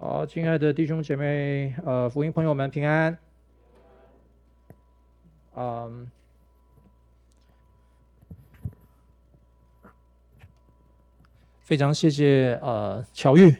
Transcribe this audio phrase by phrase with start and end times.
[0.00, 3.16] 好，亲爱的弟兄姐妹，呃，福音朋友们平安。
[5.54, 6.10] 嗯，
[11.60, 13.54] 非常谢谢呃巧玉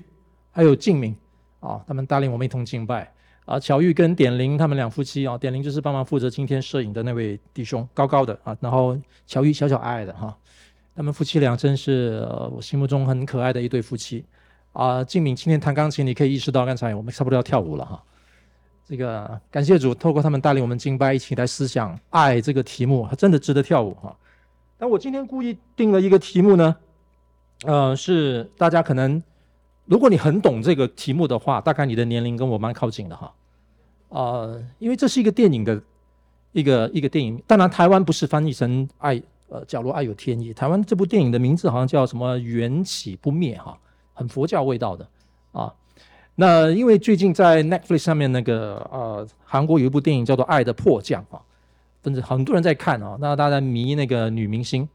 [0.50, 1.14] 还有静敏
[1.60, 3.12] 啊，他们带领我们一同敬拜
[3.44, 3.60] 啊。
[3.60, 10.36] 巧玉跟点灵他们两夫妻啊，点灵就是帮忙负责今天摄影的那位弟兄，高高的啊，然后巧玉小小矮矮的哈、
[10.96, 14.24] 他们夫妻俩真是、呃、我心目中很可爱的一对夫妻。
[14.72, 18.02] 啊，静敏今天弹钢琴，你可以意识到刚才我们差不多要跳舞了哈。
[18.84, 24.16] 这个感谢主，透过他们带领我们敬拜，一起来思想爱这个题目，真的值得跳舞哈。
[24.78, 26.76] 但我今天故意定了一个题目呢，
[27.64, 29.22] 呃，是大家可能，
[29.84, 33.32] 如果你很懂这个题目的话，大概你的年龄跟我蛮靠近的哈。
[34.08, 35.80] 呃，因为这是一个电影的
[36.52, 43.78] 一个一个电影，当然台湾不是翻译成爱，呃，假如爱有天意，台湾这部电影的名字好像叫什么缘起不灭哈。
[44.14, 45.06] 很佛教味道的
[45.52, 45.72] 啊，
[46.34, 51.42] 那因为最近在 Netflix 上面那个呃，韩国有一部电影叫做《爱的迫降》啊，
[52.02, 54.88] 甚至很多人在看啊，那大家迷那个女明星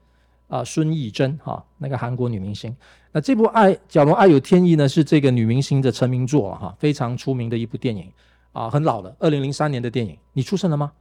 [0.47, 2.75] 啊，孙艺珍哈，那个韩国女明星。
[3.11, 8.11] 那这部《爱假如爱有天意》呢，是这个女明星的成名作哈，非常出名的一部电影
[8.51, 10.17] 啊，很老了，二零零三年的电影。
[10.33, 10.91] 你出生了吗？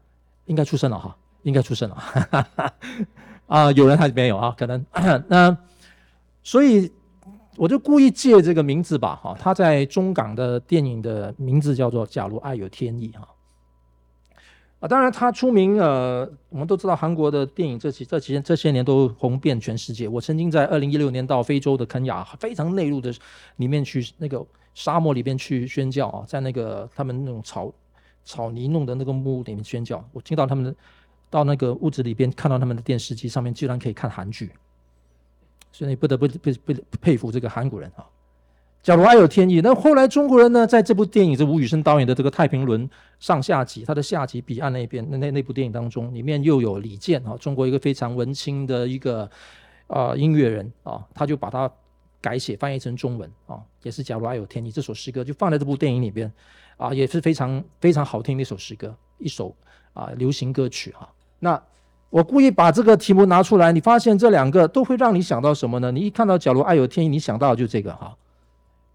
[0.45, 2.73] 应该出生了哈，应该出生了。
[3.49, 4.55] 啊，有人还没有啊？
[4.59, 4.85] 可能
[5.29, 5.57] 那
[6.43, 6.93] 所以。
[7.57, 13.27] 我就故意借这个名字吧，哈，他在中港的电影的名字叫做《假如爱有天意》哈，
[14.81, 20.07] 啊，当然他出名，呃，我们都知道韩国的电影这几这几这些年都红遍全世界。
[20.07, 23.11] 我曾经在二零一六年到非洲的肯亚非常内陆的
[23.57, 27.73] 里面去，那个沙漠里边去宣教啊，在那个他们那种草
[28.23, 30.75] 草泥弄的那个木屋里面宣教，我听到他们的
[31.31, 34.51] 到那个屋子里边看到他们的电视机上面居然可以看韩剧。
[35.77, 38.07] 所以你不得不不不佩服这个韩国人啊！
[38.83, 42.89] 假如爱有天意，那后来中国人呢，在这部电影，这吴宇森导演的这个《太平轮》
[43.21, 49.31] 上下集，他的下集彼岸那边那那那部电影当中，里面又有李健啊，中国一个非常文青的一个
[49.87, 51.71] 啊、音乐人啊，他就把它
[52.23, 56.33] 改写翻译成中文啊，也是《假如爱有天意》这首诗歌就放在这部电影里边
[56.79, 59.55] 啊，也是非常非常好听的一首诗歌，一首
[59.93, 61.13] 啊流行歌曲哈、啊。
[61.39, 61.63] 那
[62.09, 65.91] 我故意把这个题目拿出来，你发现这两个都会让你想到什么呢？
[65.91, 68.17] 你一看到“假如爱有天意”，你想到就这个哈，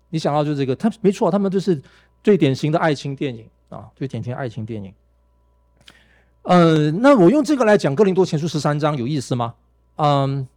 [0.09, 1.79] 你想到就这个，他没错，他们就是
[2.23, 4.93] 最典型的爱情电影啊，最典型的爱情电影。
[6.43, 9.53] 呃，那我用这个来讲《哥林多前书》十三章有意思吗？
[9.97, 10.47] 嗯，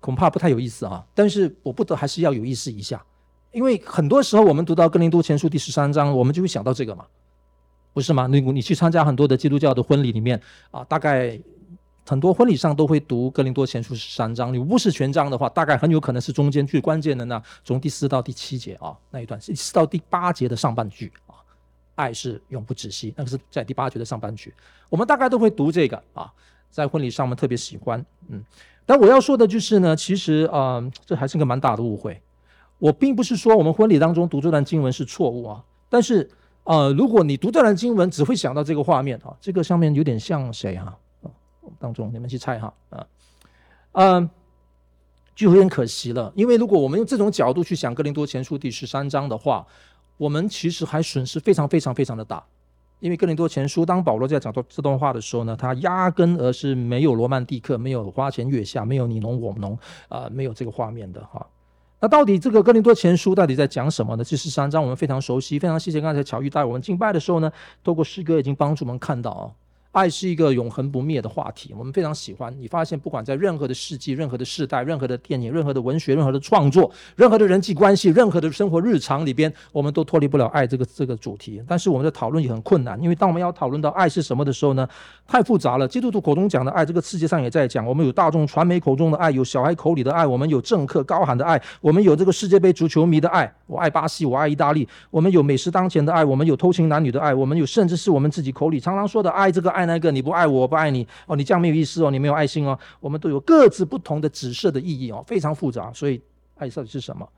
[0.00, 1.04] 恐怕不太有意思啊。
[1.12, 3.04] 但是我不得还是要有意思一下，
[3.52, 7.04] 因为很多时候我们读到《哥林多前书》第十三章，我们就会想到这个嘛。
[7.92, 8.28] 不是吗？
[8.28, 10.40] 你你去参加很多的基督教的婚礼里面
[10.70, 11.36] 啊，大概
[12.06, 14.54] 很多婚礼上都会读《哥林多前书》十三章。
[14.54, 21.34] 你不是全章的话，大概很有可能是中间最关键的那从第四到第七节啊那一段，第四到第八节的上半句啊，
[21.96, 24.54] 爱是永不止息，那个是在第八节的上半句。
[24.88, 26.32] 我们大概都会读这个啊，
[26.70, 28.04] 在婚礼上我们特别喜欢。
[28.28, 28.44] 嗯，
[28.86, 32.22] 但我要说的就是呢，其实啊、这还是个蛮大的误会。
[32.78, 36.30] 我并不是说我们婚礼当中读这段经文是错误啊，但是。
[36.68, 40.94] 呃，如果你读这段经文，只会想到这个画面啊，这个上面有点像谁哈？
[41.22, 41.30] 啊，
[41.78, 43.06] 当中你们去猜哈啊，
[43.92, 44.28] 嗯，
[45.34, 49.66] 就有点可惜了，因为如果我们用这种角度去想《哥林多前书》第十三章的话，
[50.18, 52.44] 我们其实还损失非常非常非常的大，
[53.00, 59.78] 因为《哥林多前书》当保罗在讲到这段话的时候呢，他压根而是没有罗曼蒂克，没有花前月下，没有你侬我侬
[60.10, 61.46] 啊，没有这个画面的哈。
[62.00, 64.22] 那到底这个哥林多前书到底在讲什么呢？
[64.22, 67.50] 这十三章我们非常熟悉，非常谢谢刚才巧玉带我们敬拜的时候呢，
[67.82, 69.50] 透过诗歌已经帮助我们看到啊。
[69.92, 72.54] 爱是一个永恒不灭的话题，我们非常喜欢。
[72.58, 81.62] 你发现，不管在任何的世纪、任何的世代、任何的电影、任何的文学、任何的创作、任何的人际关系、任何的生活日常里边，我们都脱离不了爱这个这个主题。
[81.66, 84.86] 但是我们的讨论也很困难，因为当我们要讨论到爱是什么的时候呢，
[85.26, 85.88] 太复杂了。
[85.88, 87.84] 基督徒口中讲的爱，这个世界上也在讲。
[87.84, 94.86] 我们有大众传媒口中的爱，有小孩口里的爱，我们有政客高喊的爱，我们有这个世界杯足球迷的爱，我爱巴西，我爱意大利。
[95.10, 105.92] 我们有美食当前的爱，我们有偷情男女的爱，我们有甚至是我们自己口里常常说的爱这个爱那个，你不爱我，我不爱你哦，你这样没有意思哦，你没有爱心哦，我们都有各自不同的紫色的意义哦，非常复杂。
[105.92, 106.20] 所以
[106.56, 107.28] 爱到底是什么？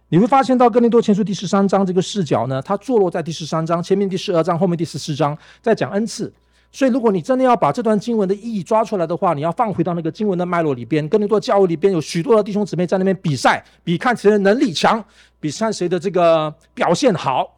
[0.08, 6.32] 你会发现到《哥林多前书》第十三章这个视角呢，它坐落在第十三章前面第十二章，后面第十四章在讲恩赐。
[6.70, 11.08] 所以，如果你真的要把这段经文的意义抓出来的话，你要放回到那个经文的脉络里边。
[11.08, 15.02] 哥林多教会里边有许多的弟兄姊妹在那边比赛，比看谁的能力强，
[15.40, 17.56] 比看谁的这个表现好，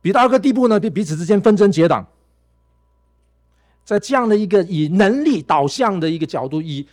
[0.00, 2.06] 比到一个地步呢，比彼此之间纷争结党。
[3.86, 6.86] 在这样的一个以能力导向的一个角度，以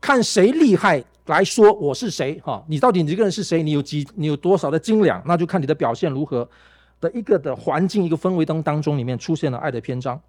[0.00, 2.40] 看谁厉害来说，我是谁？
[2.40, 3.62] 哈，你到底你这个人是谁？
[3.62, 4.04] 你有几？
[4.16, 5.22] 你有多少的斤两？
[5.26, 6.48] 那就看你的表现如何。
[7.00, 10.20] 的一个的环境，一个氛围当当中，里面出现了爱的篇章，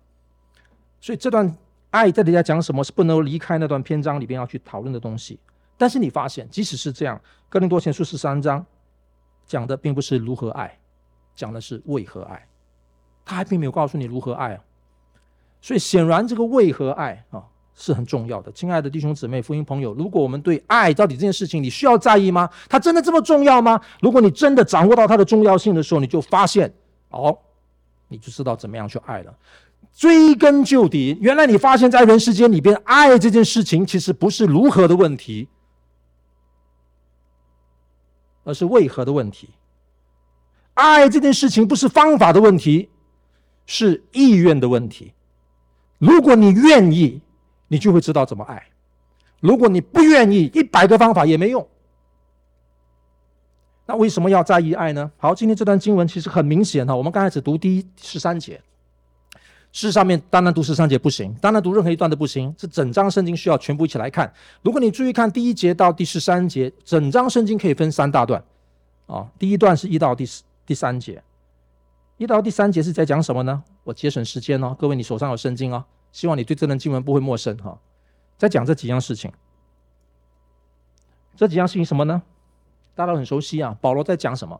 [1.01, 1.57] 所以这段
[1.89, 5.39] 爱在底下讲什么，是不能离开那段篇章里边要去讨论的东西。
[5.77, 7.18] 但是你发现，即使是这样，
[7.50, 8.63] 《哥林多前书》十三章
[9.48, 10.77] 讲的并不是如何爱，
[11.36, 12.48] 讲的是为何爱，
[13.25, 14.63] 他还并没有告诉你如何爱啊。
[15.61, 17.44] 所以显然，这个为何爱啊。
[17.81, 22.50] 是很重要的，亲爱的弟兄姊妹、福音朋友，如果我们对爱到底这件事情，你需要在意吗？
[22.67, 23.79] 它真的这么重要吗？
[24.01, 26.73] 如果你真的掌握到它的重要性的时候，你就发现，
[27.07, 27.39] 哦，
[28.09, 29.33] 你就知道怎么样去爱了。
[29.94, 35.47] 追根究底，原来你发现，在人世间里边，爱这件事情其实不是如何的问题，
[38.44, 39.51] 而是为何的问题。
[40.73, 42.89] 爱这件事情不是方法的问题，
[43.65, 45.13] 是意愿的问题。
[46.00, 47.22] 如果你愿意。
[47.72, 48.66] 你就会知道怎么爱。
[49.42, 51.68] 如果你不愿意，一百个方法也没用。
[53.86, 55.12] 那为什么要在意爱呢？
[55.18, 56.96] 好，今天这段经文其实很明显哈。
[56.96, 58.60] 我们刚开始读第一十三节，
[59.72, 62.52] 事实上面单单读十三节不行，单单读任何一段都不行。
[62.57, 64.34] 是整章圣经需要全部一起来看。
[64.63, 68.44] 如果你注意看第一节到第十三节，整章圣经可以分三大段。
[69.06, 70.28] 啊，第一段是一到第
[70.66, 71.22] 第三节，
[72.19, 73.63] 一到第三节是在讲什么呢？
[73.86, 75.86] 我节省时间哦，各位你手上有圣经哦。
[76.12, 77.80] 希望你对这段经文不会陌生哈，
[78.38, 79.31] 在讲这几样事情，
[81.38, 82.21] 这几样事情什么呢？
[82.94, 83.77] 大家都很熟悉啊。
[83.80, 84.60] 保罗在讲什么？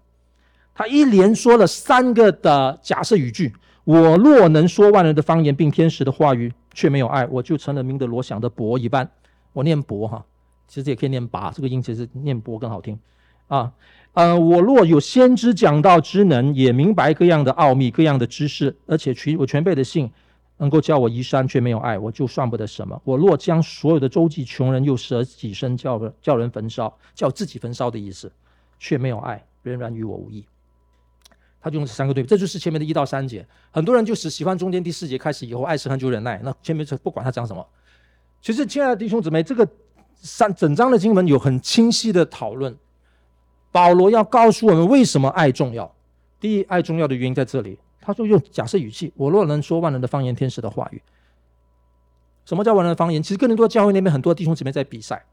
[0.74, 3.54] 他一连说了三个的假设语句：
[3.84, 9.12] 我若能说万人的方言，并天使的话语，却没有爱，我就成了明德罗想的博一般。
[9.52, 10.26] 我念博哈，
[10.66, 12.98] 其实也可以念拔，这个音其实念博更好听
[13.50, 13.74] 啊。
[14.14, 20.12] 呃，我若有先知讲道之能，也明白各样的奥秘、各样的知识，而且全我全备的信。
[20.62, 23.02] 能够叫我移山，却没有爱，我就算不得什么。
[23.06, 28.30] 我若将所有的周济穷人，又舍己身叫叫人焚烧，叫自己焚烧的意思，
[28.78, 30.46] 却没有爱，仍然与我无益。
[31.62, 33.48] 他就用这三个对比，这就是前面的一到三节。
[33.72, 36.42] 很多人就是喜欢中间第四节开始以后，爱是恒久忍耐。
[36.44, 37.66] 那前面是不管他讲什么。
[38.42, 39.66] 其实，亲爱的弟兄姊妹，这个
[40.16, 42.76] 三整章的经文有很清晰的讨论。
[43.72, 45.94] 保罗要告诉我们为什么爱重要。
[46.40, 47.78] 第一，爱重要的原因在这里。
[48.02, 51.02] 他说：“用假设语气，我若能说万能的方言，天使的话语。
[52.46, 53.22] 什么叫万能的方言？
[53.22, 55.24] 其实哥林多教会那边很多弟兄姊妹在比赛。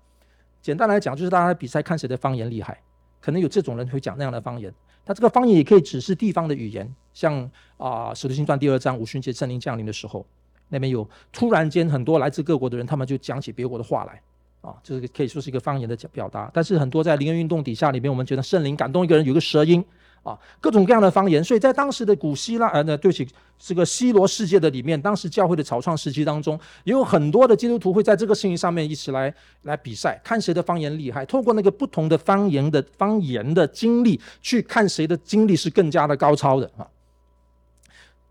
[0.60, 2.78] 简单来讲，就是大家比赛看谁的方言厉害。
[3.20, 4.72] 可能有这种人会讲那样的方言。
[5.04, 10.26] 他这个方言也可以只是地方的语言，像啊《使徒行传》第二章五旬节圣灵降临的时候，
[10.68, 14.20] 那边有突然间很多来自各国的人，他们就讲起别国的话来。
[14.66, 16.50] 啊，这个可以说是一个方言的表达。
[16.52, 19.84] 但是很多在灵恩运动底下里面，我们觉得圣灵感动一个人，有个舌音。”
[20.26, 23.24] 啊，各种各样的方言，所以在当时的古希腊，呃，那对起，
[23.60, 29.32] 这个希罗世界的里面，当时教会的草创时期当中，也有很多的基督徒会在这个事情上面一起来
[29.62, 36.84] 来比赛，看谁的方言厉害，透过那个不同的方言的方言的经历，去看谁的经历是更加的高超的啊。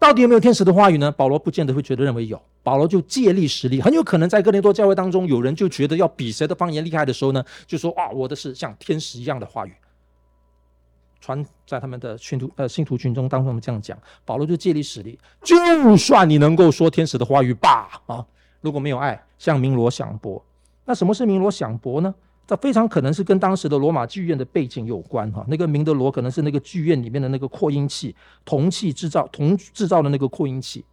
[0.06, 1.12] 到底有没有天使的话语呢？
[1.12, 9.74] 保罗不见得会觉得认为有，保罗就借力使力，很有可能在哥林多教会当中，有人就觉得要比谁的方言厉害的时候呢，就说啊，我的是像天使一样的话语。
[11.20, 18.24] 传在他们的信徒呃信徒群中当中，我们这样讲，保罗就借力使力，就算你能够说天使的话语吧啊，
[18.62, 20.40] 如果没有爱，像鸣锣响鈸。
[20.86, 22.14] 那什么是鸣锣响鈸呢？
[22.48, 25.44] 这非常可能是跟当时的罗马剧院的背景有关哈。
[25.48, 30.86] 那个鸣德罗可能是那个剧院里面的那个扩音器，铜器制造铜制造的那个扩音器。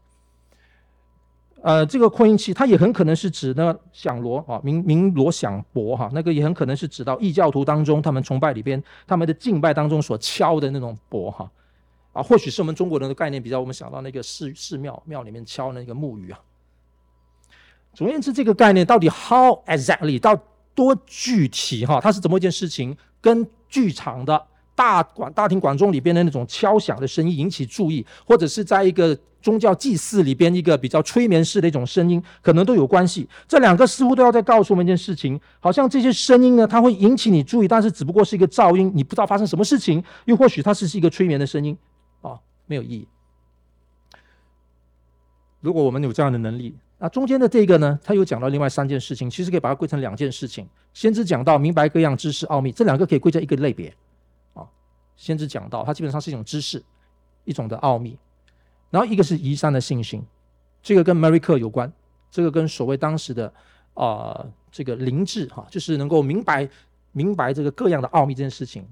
[1.62, 11.49] 呃，这个扩音器它也很可能是指那响锣啊，鸣鸣锣响鈸哈，那个也很可能是指到异教徒当中他们崇拜里边他们的敬拜当中所敲的那种鈸哈
[12.12, 16.40] 啊，或许是我们中国人的概念比较，我们想到那个寺寺庙庙里面敲那个木鱼啊。
[17.94, 20.35] 总而言之，这个概念到底 how exactly 到
[20.75, 22.97] 多具体哈，它是怎么一件事情？
[23.21, 29.19] 跟剧场的大管大庭广众里边的那种敲响的声音引起注意，或者是在一个。
[29.43, 33.29] 宗教祭祀里边一个比较催眠式的一种声音，可能都有关系。
[33.49, 40.00] 这两个似乎都要在告诉我们一件事情，好像这些声音呢，它会引起你注意，但是只不过是一个噪音，你不知道发生什么事情。
[40.26, 41.76] 又或许它是是一个催眠的声音，
[42.21, 43.09] 啊，没有意义。
[45.61, 50.68] 如果我们有这样的能力，那中间的这个呢，它又讲到另外三件事情，其实可以把它归成两件事情。
[50.94, 53.92] 先知讲到明白各样知识奥秘，这两个可以归在一个类别，
[54.54, 54.62] 啊，
[55.16, 56.80] 先知讲到它基本上是一种知识，
[57.42, 58.16] 一种的奥秘。
[58.90, 60.23] 然后一个是移山的信心，
[60.80, 61.92] 这个跟 Miracle 有关，
[62.30, 63.52] 这个跟所谓当时的
[63.94, 66.68] 啊、这个灵智哈，就是能够明白
[67.11, 68.87] 明白这个各样的奥秘这件事情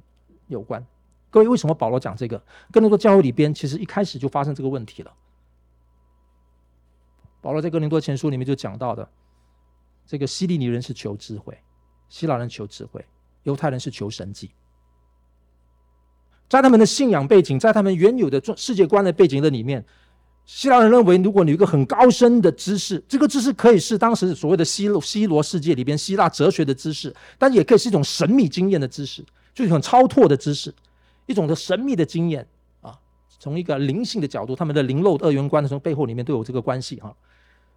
[0.49, 0.85] 有关。
[1.31, 2.43] 各位，为什么保罗讲这个？
[2.73, 5.13] 哥林多教会里边其实一开始就发生这个问题了。
[7.41, 9.09] 保罗在哥林多前书里面就讲到的，
[10.07, 11.57] 这个希利尼人是求智慧，
[12.09, 13.05] 希腊人求智慧，
[13.45, 14.51] 犹太人是求神迹。
[16.49, 19.85] 在他们的信仰背景，在他们原有的世界观的背景的里面，
[20.45, 30.75] 希腊人认为，如果你有一个很高深的知识，这个知识可以是当时所谓的希罗希罗世界里边希腊哲学的知识，但也可以是一种神秘经验的知识，就是很超脱的知识，
[31.27, 32.45] 一种的神秘的经验
[32.81, 32.99] 啊。
[33.39, 37.15] 从一个灵性的角度，他们的灵肉二元观的从背后里面都有这个关系哈。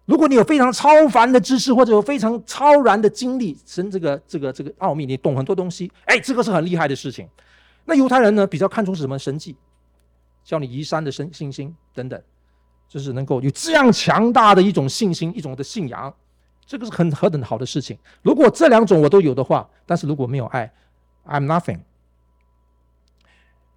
[0.06, 7.26] 如果你有非常超凡的知识，或者有非常超然的经历，神这个这个这个奥秘，你懂很多东西，哎，这个是很厉害的事情。
[7.86, 9.56] 那犹太人呢，比较看重是什么神迹，
[10.44, 12.20] 教你移山的神信心等等，
[12.86, 16.14] 就是能够有这样强大的一种信心，一种的信仰，
[16.66, 17.96] 这个是很何等好的事情。
[18.22, 20.70] 如果这两种我都有的话，但是如果没有爱
[21.26, 21.80] ，I'm nothing。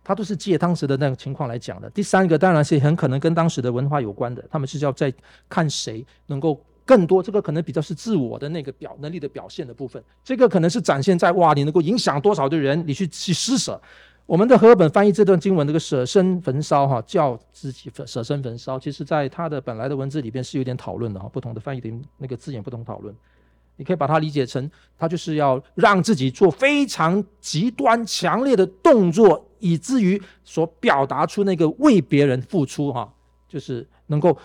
[0.08, 1.90] 他都是借当时的那个情况来讲的。
[1.90, 5.14] 第三个当然是很可能跟当时的文化有关的，他们是要在
[5.50, 6.58] 看谁能够。
[6.88, 13.78] 更多这个可能比较是自我的那个表能力的表现的部分，这个可能是展现在哇，你能够影响多少的人，你去去施舍。
[14.26, 23.14] 我们的和合本翻译这段经文，这个舍身焚烧哈，叫自己舍身焚烧，其实在他的本来的文字里边是有点讨论的哈，不同的翻译的那个字眼不同讨论。
[23.78, 24.70] 你可以把它理解成，
[25.00, 33.12] 他就是要让自己做非常极端强烈的动作，以至于所表达出那个为别人付出哈，
[33.48, 34.38] 就是能够。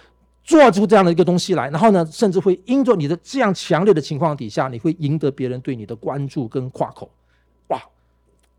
[0.44, 7.08] 做出这样的一个东西来，然后呢，甚至会因着你的这样强烈的情况底下，你会赢得别人对你的关注跟夸口。
[7.68, 7.80] 哇，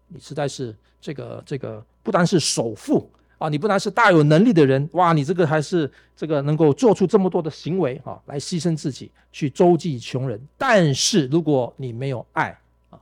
[0.07, 3.11] 你实在是这个这个，不单是首富
[3.43, 10.39] 啊，你不单是大有能力的人，哇，你这个还是这个能够做出这么多的行为啊，来牺牲自己去周济穷人。
[10.57, 12.57] 但是如果你没有爱
[12.89, 12.97] 啊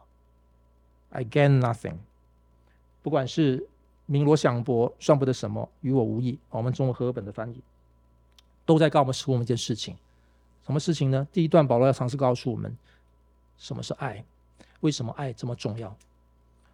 [1.11, 1.93] ，I gain nothing，
[3.03, 3.67] 不管是
[4.07, 6.39] 鸣锣响鈸，算不得什么，与我无益。
[6.49, 7.61] 我们中文和本的翻译。
[8.65, 9.95] 都在告诉我们一件事情，
[10.65, 11.27] 什么事情呢？
[11.31, 12.75] 第一段保罗要尝试告诉我们，
[13.59, 14.23] 什么是爱，
[14.79, 15.95] 为什么爱这么重要？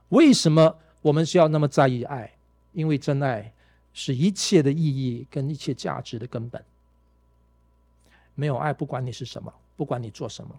[0.08, 2.32] 为什么我们需要那么在意爱？
[2.74, 3.52] 因为真爱
[3.98, 6.64] 是一切的意义跟一切价值的根本。
[8.36, 10.52] 没有爱，不管你是什么，不管你做什么，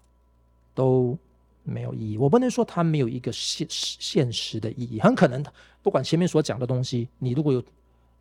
[0.74, 1.16] 都
[1.62, 2.18] 没有意义。
[2.18, 5.52] 我不能说它没有一个现现实的意义，很可能的
[5.84, 7.62] 不管前面所讲的东西，你如果有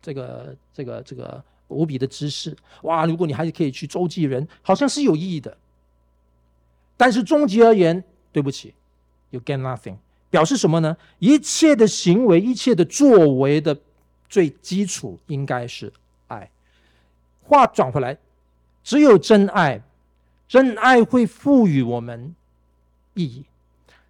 [0.00, 1.42] 这个这个这个。
[1.68, 3.04] 无比的知识，哇！
[3.04, 5.54] 如果你还是可以去周济人，好像是有意义的。
[6.96, 8.72] 但是终极而言，对不起
[9.28, 9.96] ，you gain nothing。
[10.30, 10.96] 表示什么呢？
[11.18, 13.78] 一切的行为，一切的作为的
[14.28, 15.92] 最基础应该是
[16.26, 16.50] 爱。
[17.42, 18.16] 话转回来，
[18.84, 19.80] 只有真爱，
[20.46, 22.34] 真爱会赋予我们
[23.14, 23.44] 意义。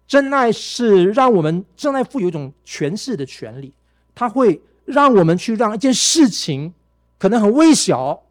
[0.07, 3.71] 真爱是让我们真爱赋予一种诠释的权利，
[4.15, 6.73] 它会让我们去让一件事情。
[7.17, 8.23] 可能很微小，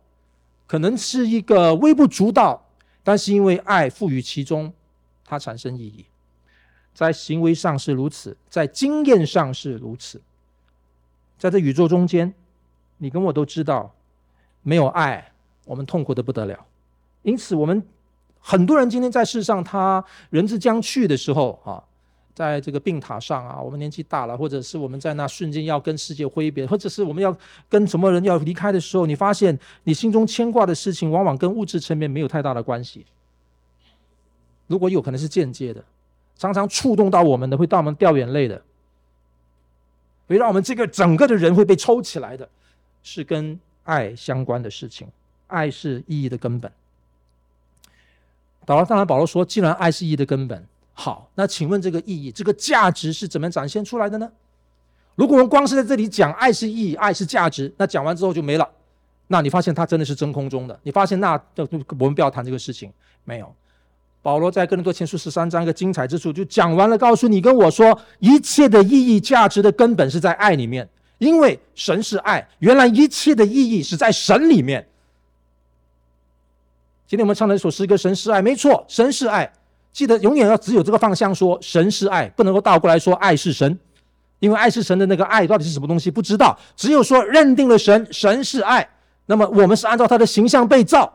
[0.66, 2.66] 可能是一个微不足道，
[3.04, 4.72] 但是因为爱赋予其中，
[5.24, 6.06] 它产生意义。
[6.94, 10.20] 在行为上是如此，在经验上是如此。
[11.38, 12.34] 在这宇宙中间，
[12.98, 13.94] 你跟我都知道，
[14.62, 15.30] 没有爱，
[15.64, 16.66] 我们痛苦的不得了。
[17.22, 17.82] 因此，我们
[18.40, 21.84] 很多人今天在世上，他人之将去的时候，啊。
[22.34, 27.36] 在这个病榻上啊，我们年纪大了，或者是我们在那瞬间要跟世界挥别，或者是我们要
[27.68, 33.04] 跟什么人要离开的时候，你发现你心中牵挂的事情，往往跟物质层面没有太大的关系。
[34.68, 35.82] 如果有可能是间接的，
[36.36, 38.62] 常常触动到我们的，会让我们掉眼泪的，
[40.28, 42.48] 会让我们这个整个的人会被抽起来的，
[43.02, 45.08] 是跟爱相关的事情。
[45.48, 46.70] 爱是意义的根本，
[48.66, 54.30] 当然，当然，保罗说，既然爱是意义的根本，好，那请问这个意义、这个价值是怎么展现出来的呢？
[55.14, 58.70] 如果我们光是在这里讲爱是意义、爱是价值，那讲完之后就没了。
[59.28, 60.78] 那你发现它真的是真空中的。
[60.82, 61.66] 你发现那我
[62.04, 62.92] 们不要谈这个事情。
[63.24, 63.54] 没有，
[64.28, 72.46] 保罗在哥林多前书十三章一个精彩之处就讲完了，告诉你跟我说，一切的意义、价值的根本是在爱里面，因为神是爱。
[72.58, 74.86] 原来一切的意义是在神里面。
[77.06, 79.50] 今天我们唱的一首诗歌《神是爱》，没错，神是爱。
[79.94, 83.78] 记得永远要只有这个方向说，说神是爱，不能够倒过来说爱是神。
[84.40, 88.86] 因为爱是神的那个爱到底是什么东西不知道，只有说认定了神，神是爱，
[89.24, 91.10] 那么我们是按照他的形象被造，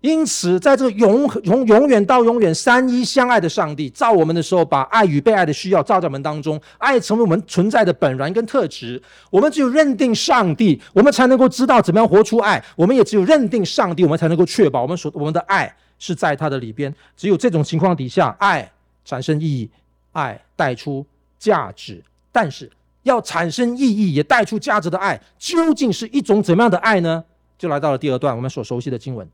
[0.00, 9.02] 因此在这个永永永远到永远三一相爱的上帝造我们的时候，把爱与被爱的需要造在我们当中，爱成为我们存在的本然跟特质。
[9.28, 12.64] 我们只有认定上帝，我们才能够知道怎么样活出爱。
[12.76, 16.94] 我们也只有认定上帝，我们才能够确保我们所我们的爱是在他的里边。
[17.16, 18.70] 只有这种情况底下，爱
[19.04, 19.68] 产生意义，
[20.12, 21.04] 爱带出
[21.40, 22.00] 价值。
[22.30, 22.70] 但是
[23.02, 27.24] 要产生意义，也带出价值的爱，究竟是一种怎么样的爱呢？
[27.58, 29.28] 就来到了第二段，我们所熟悉的经文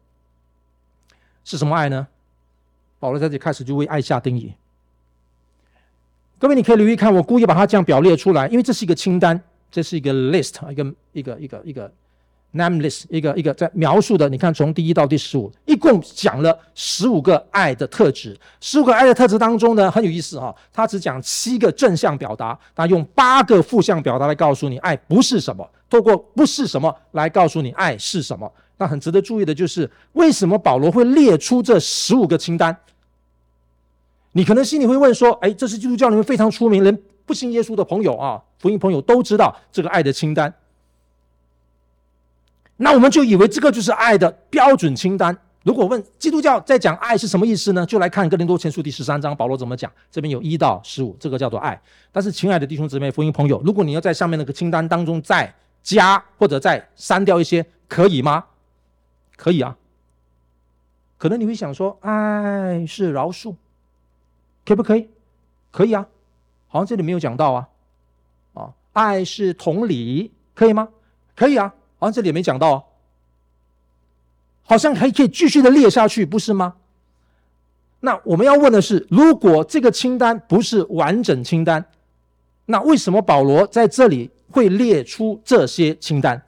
[1.45, 2.07] 是什么爱呢？
[2.99, 4.53] 保罗在这里开始就为爱下定义。
[6.39, 11.93] 各位，你可以留意看，我故意把它这样表列出来，因为这是一个清单，这是一个 list，一个一个一个一个。
[12.57, 18.39] Name list 一个一个在描述的，你看从第一到第十五，一共讲了十五个爱的特质。
[18.61, 28.49] 十五个爱的特质当中呢，很有意思哈、哦，他只讲七个正向表达，他用八个负向表达来告诉你爱不是什么，透过不是什么来告诉你爱是什么。
[28.76, 32.76] 那很值得注意的就是，为什么保罗会列出这十五个清单？
[34.33, 40.52] 你可能心里会问说，哎，这是基督教里面非常出名，连不信耶稣的朋友啊，福音朋友都知道这个爱的清单。
[42.76, 45.38] 那我们就以为这个就是爱的标准清单。
[45.62, 47.87] 如果问基督教在讲爱是什么意思呢？
[47.87, 49.90] 就来看哥林多前书第十三章，保罗怎么讲？
[50.11, 51.81] 这边有一到十五，这个叫做爱。
[52.11, 58.44] 但是，亲爱的弟兄姊妹、福音朋友，如果你要在上面那个清单当中再加或者再删掉一些，可以吗？
[59.37, 59.77] 可以啊。
[61.16, 63.55] 可能你会想说，爱是饶恕，
[64.64, 65.09] 可不可以？
[65.70, 66.07] 可以啊。
[66.68, 67.68] 好像这里没有讲到啊。
[68.55, 70.88] 啊，爱是同理，可以吗？
[71.35, 71.75] 可以啊。
[71.99, 72.85] 好像这里也没讲到哦，
[74.64, 76.77] 好像还可以继续的列下去，不是吗？
[78.01, 81.83] 那我们要问的是，如果这个清单不是完整清单，
[82.66, 86.44] 那为什么保罗在这里会列出这些清单？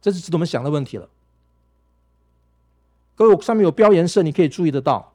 [0.00, 1.08] 这是值得我们想的问题了。
[3.20, 5.12] 各位，我上面有标颜色，你可以注意得到。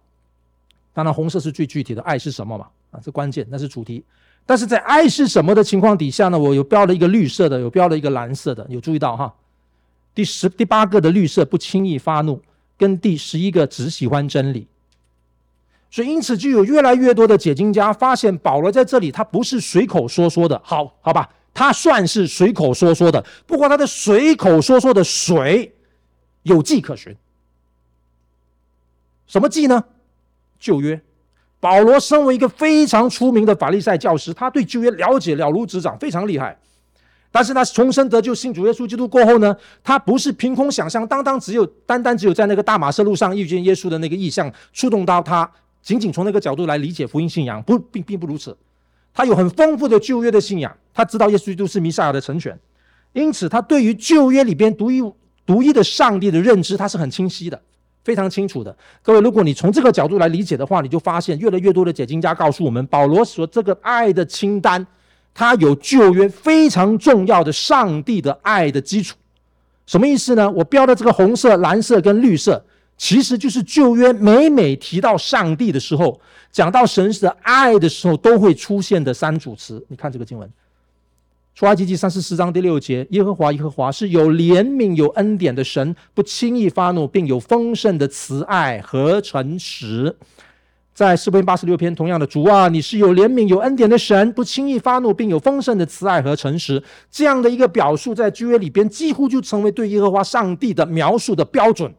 [0.93, 2.67] 当然，红色是最具体的，爱是什么嘛？
[2.91, 4.03] 啊，这关键，那是主题。
[4.45, 6.37] 但是在爱是什么的情况底下呢？
[6.37, 9.33] 我有标了一个绿色的，有标了一个蓝色的，有注意到哈？
[10.13, 12.39] 第十、第八个的绿色不轻易发怒，
[12.77, 14.67] 跟第十一个只喜欢真理。
[15.89, 21.27] 所以因此就有越来越多的解经家发现，保罗在这里他不是随口说说的，好好吧？
[21.55, 25.73] 他算是随口说说的，不过他的随口说说的水
[26.43, 27.11] 有迹可循。
[29.27, 29.83] 什么迹呢？
[30.59, 31.01] 旧约。
[31.59, 36.55] 保罗身为一个非常出名的法利赛教师，他对旧约了解了如指掌，非常厉害。
[37.31, 45.49] 但是他重生得救信主耶稣基督过后呢，他不是凭空想象，当当只有单单只有在那个大马色路上遇见耶稣的那个意象触动到他，
[45.81, 48.55] 仅仅从那个角度来理解福音信仰，不并并不如此。
[49.13, 52.57] 他有很丰富的旧约的信仰，他知道耶稣基督是弥赛亚的成全，
[53.13, 55.01] 因此他对于旧约里边独一
[55.45, 57.59] 独一的上帝的认知，他是很清晰的。
[58.05, 64.85] 非常清楚的，各位，如果你从这个角度来理解的话，你就发现越来越多的解经家告诉我们，保罗说这个爱的清单，
[65.33, 69.17] 它有旧约非常重要的上帝的爱的基础。
[69.87, 70.49] 什么意思呢？
[70.51, 72.63] 我标的这个红色、蓝色跟绿色，
[72.95, 79.83] 其实就是旧约每每提到上帝的时候，讲到神的爱的时候，都会出现的三组词。
[79.87, 80.47] 你看这个经文。
[81.55, 90.13] 出埃及记三十四章第六节，耶和华耶和华是有怜悯有恩典的神，不轻易发怒，并有丰盛的慈爱和诚实。
[90.93, 96.83] 在诗篇八十六篇，同样的主啊，你是有怜悯有恩典的神，不轻易发怒，并有丰盛的慈爱和诚实。
[97.09, 101.89] 这样的一个表述，在旧约里边几乎就成为对耶和华上帝的描述的标准。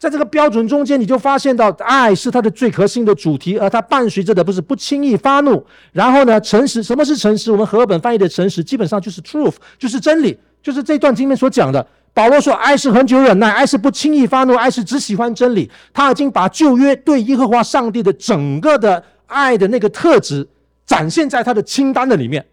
[0.00, 5.62] 在这个标准中间，你就发现到爱是它的最核心的主题，而它伴随着的不是不轻易发怒。
[5.92, 7.52] 然后呢，诚实，什么是诚实？
[7.52, 11.86] 我们和本翻译的诚实，基本上就是 truth，就是真理，就是这段经文所讲的。
[12.14, 15.70] 保罗说，爱是恒久忍耐，爱是不轻易发怒，爱是只喜欢真理。
[15.92, 20.48] 他已经把旧约对耶和华上帝的整个的爱的那个特质
[20.86, 22.46] 展现在他的清单的里面。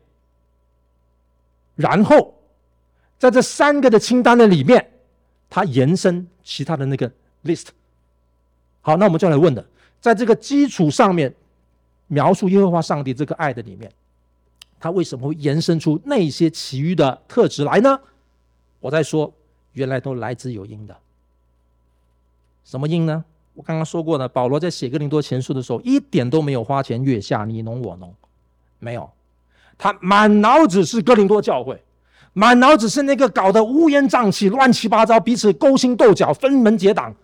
[1.77, 2.33] 然后，
[3.17, 4.85] 在这三个的清单的里面，
[5.49, 7.09] 他延伸其他的那个。
[7.47, 7.69] list，
[8.81, 9.65] 好，那我们就来问的，
[9.99, 11.33] 在这个基础上面
[12.07, 13.91] 描述耶和华上帝这个爱的里面，
[14.79, 17.99] 他为什么会延伸出那些其余的特质来呢？
[18.79, 19.33] 我在说，
[19.73, 20.95] 原来都来自有因的。
[22.63, 23.25] 什么因呢？
[23.55, 28.13] 我刚刚说过呢，保罗在写哥林多前书的时候，一点都没有花前月下你侬我侬，
[28.77, 29.09] 没有，
[29.79, 31.81] 他满脑子是哥林多教会，
[32.33, 37.15] 满脑子是那个搞得乌烟瘴气、乱七八糟、彼此勾心斗角、分门结党，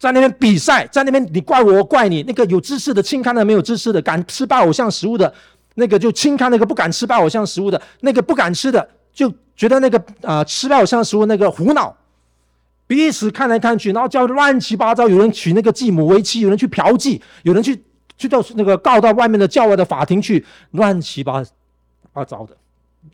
[0.00, 5.32] 在那边比赛，在那边你怪我，我怪你，那个有知识的轻看那没有知识的，敢吃拜偶像食物的，
[5.74, 11.94] 那个就轻看那个不敢吃拜偶像食物的，那个不敢吃的就觉得那个啊、吃拜偶像食物那个胡闹。
[12.86, 15.06] 彼此看来看去，然后叫乱七八糟。
[15.06, 17.80] 有人娶那个继母为妻，有人去嫖妓，有人去
[18.16, 21.44] 去到那个告到外面的教外的法庭去，乱七八
[22.26, 22.56] 糟的。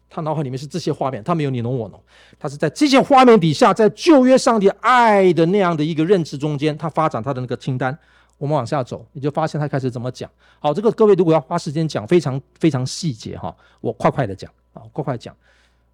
[0.09, 2.01] 他脑海里面是这些画面，他没有你侬我侬，
[2.39, 7.97] 他是在这些画面底下，在旧约上帝爱的那样的一个认知中间，他发展他的那个清单。
[8.39, 10.31] 我们往下走，你就发现他开始怎么讲。
[10.59, 15.35] 好，这个各位如果要花时间讲，非常非常细节哈，我快快的讲啊，快快讲。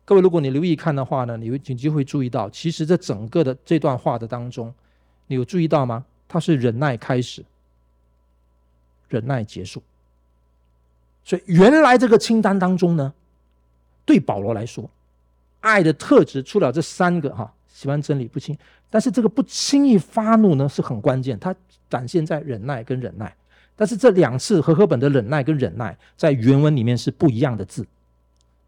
[0.05, 4.74] 各位，如果你留意看的话呢，你会你就会注意到，其实这整个的这段话的当中，
[5.28, 6.05] 你有注意到吗？
[6.26, 7.44] 它是忍耐开始，
[9.09, 9.81] 忍耐结束。
[11.22, 13.12] 所以原来这个清单当中呢，
[14.05, 14.88] 对保罗来说，
[15.61, 18.57] 爱的特质除了这三个哈，喜欢真理不轻，
[18.91, 21.55] 但是这个不轻易发怒呢是很关键，它
[21.88, 23.35] 展现在忍耐跟忍耐。
[23.75, 27.87] 但是这两次和合本的忍耐跟忍耐在原文里面是不一样的字，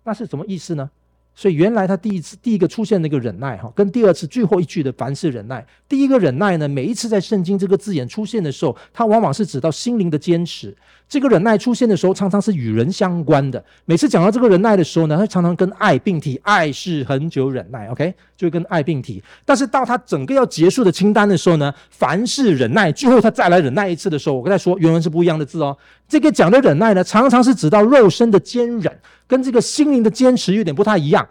[0.02, 0.90] 那是什么意思呢？
[1.36, 10.74] 所以原来他第一次第一个出现那个忍耐哈，跟第二次最后一句的凡事忍耐，第一个忍耐呢，每一次在圣经这个字眼出现的时候，它往往是指到心灵的坚持。
[11.14, 13.64] 这个忍耐出现的时候，常常是与人相关的。
[13.84, 19.22] 每次讲到这个忍耐的时候呢，它常常跟爱并提，爱是恒久忍耐，OK，就跟爱并提。
[19.44, 25.78] 但是到他整个要结束的清单的时候呢，凡事忍耐，最后他再来忍耐一次的时候，我跟他说原文是不一样的字哦。
[26.08, 28.92] 这个讲的忍耐呢，常常是指到肉身的坚忍。
[29.28, 31.24] 跟这个心灵的坚持有点不太一样。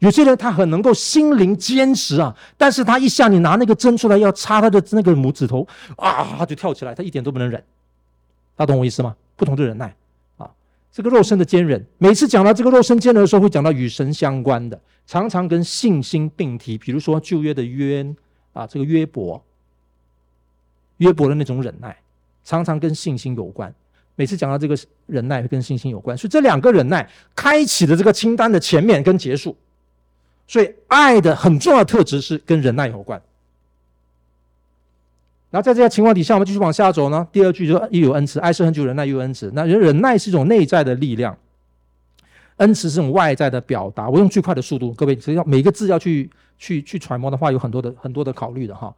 [0.00, 7.64] 有些人他很能够心灵坚持啊，但是他一下你拿那个针出来要插他的那个拇指头啊，他就跳起来，他一点都不能忍。
[8.58, 9.16] 他懂我意思吗？
[9.40, 9.96] 不同的忍耐
[10.36, 10.50] 啊，
[10.92, 16.76] 这个肉身的坚忍，每次讲到这个肉身坚忍的时候，会讲到与神相关的，常常跟信心并提。
[16.76, 18.06] 比如说旧约的约
[18.52, 19.42] 啊，这个约伯，
[20.98, 21.96] 约伯的那种忍耐，
[22.44, 23.74] 常常跟信心有关。
[24.14, 24.76] 每次讲到这个
[25.06, 29.56] 忍耐跟信心有关，所以这两个忍耐开启的这个清单的前面跟结束。
[30.46, 33.22] 所以爱的很重要的特质是跟忍耐有关。
[35.50, 37.26] 然后在这样情况底下，我们继续往下走呢。
[37.32, 39.50] 第二句就是又有恩慈，爱是很久忍耐，又有恩慈。
[39.54, 41.36] 那人忍耐是一种内在的力量，
[42.58, 44.08] 恩慈是种外在的表达。
[44.08, 48.94] 我用最快的速度，各位只要每个字要去去去揣摩的话，有很多的很多的考虑的哈。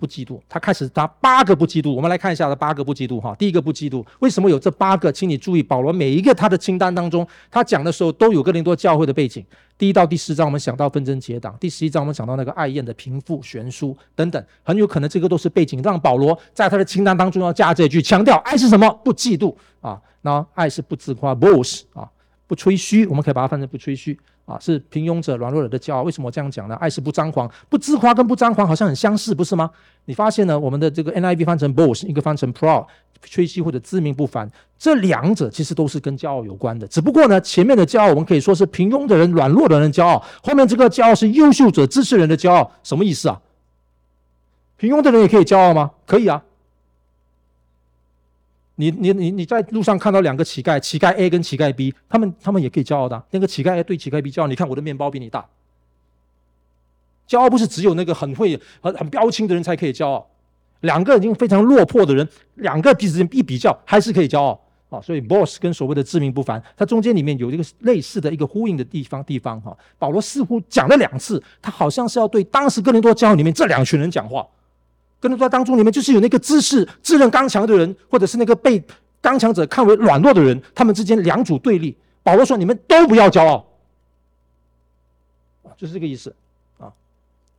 [0.00, 1.92] 不嫉妒，他开始答八个不嫉妒。
[1.92, 3.34] 我们来看一下他八个不嫉妒哈。
[3.38, 5.12] 第一个不嫉妒，为什么有这八个？
[5.12, 9.44] 请你注意，保罗每一个他的清单当中，他讲的时候都有哥林多教会的背景。
[9.76, 18.88] 第一到第十章我们想到纷争结党，第十一章我们想到那个爱宴的贫富悬殊等等，很有可能这个都是背景，让保罗在他的清单当中要加这句，强调爱是什么？
[19.04, 22.08] 不嫉妒啊，那爱是不自夸，boast 啊，
[22.50, 24.18] 不吹嘘，我们可以把它翻成不吹嘘。
[24.44, 26.02] 啊，是平庸者、软弱者的骄傲。
[26.02, 26.74] 为什么我这样讲呢？
[26.80, 29.70] 爱是不张狂，不自夸跟不张狂好像很相似，不是吗？
[30.06, 30.58] 你发现呢？
[30.58, 32.84] 我们的这个 NIV 翻成 boast，一个翻成 prod
[33.22, 36.84] 吹嘘或者自命不凡，这两者其实都是跟骄傲有关的。
[36.88, 42.72] 只不过呢，前面的骄傲我们可以说是平庸的人、软弱的人骄傲，后面这个骄傲是优秀者、知识人的骄傲。
[42.82, 43.40] 什么意思啊？
[44.76, 45.92] 平庸的人也可以骄傲吗？
[46.04, 46.42] 可以啊。
[48.80, 53.22] 你你你你在路上看到两个乞丐，乞丐 A 跟乞丐 B，他们他们也可以骄傲的。
[53.30, 55.46] 那个乞丐 A 对乞丐 B 骄傲，你看我的面包比你大。
[57.28, 60.26] 骄傲不是只有那个很会很很标青的人才可以骄傲，
[60.80, 64.98] 两个已经非常落魄的人，两个彼此一比较还是可以骄傲啊。
[65.00, 69.76] 所以，boss 跟所谓的自命不凡，它中间里面有一个类似的一个呼应的地方地方哈。
[69.98, 74.46] 保罗似乎讲了两次，他好像是要对当时哥林多教会里面这两群人讲话。
[75.20, 78.82] 哥林多当中，里面就是有那个自恃、自认刚强的人，或者是那个被
[79.20, 81.94] 刚强者看为软弱的人，他们之间两组对立。
[82.22, 83.64] 保罗说：“你们都不要骄傲。”，
[85.76, 86.34] 就是这个意思
[86.78, 86.92] 啊。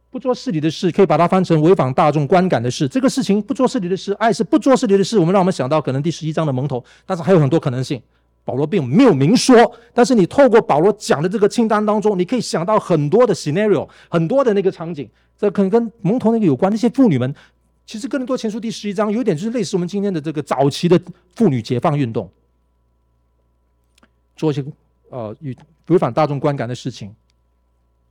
[0.09, 2.87] 不做事理的事，可以把它翻成违反大众观感的事。
[2.87, 5.17] 这个事情不做事理的事，爱是不做事理的事。
[5.17, 8.01] 我们让我们想到可能第十一章的蒙头，但是还有很多可能性。
[8.43, 15.07] 保罗并没有明说，但是你透过保罗讲的这个清单当中，你可以想到很多的 scenario，很多的那个场景。
[15.41, 16.71] 这可能跟蒙头那个有关。
[16.71, 17.33] 那些妇女们，
[17.83, 21.01] 其实哥林多前书第十一章有点就是类似我们今天的这个早期的
[21.35, 22.29] 妇女解放运动，
[24.35, 24.63] 做一些
[25.09, 27.11] 呃与违反大众观感的事情。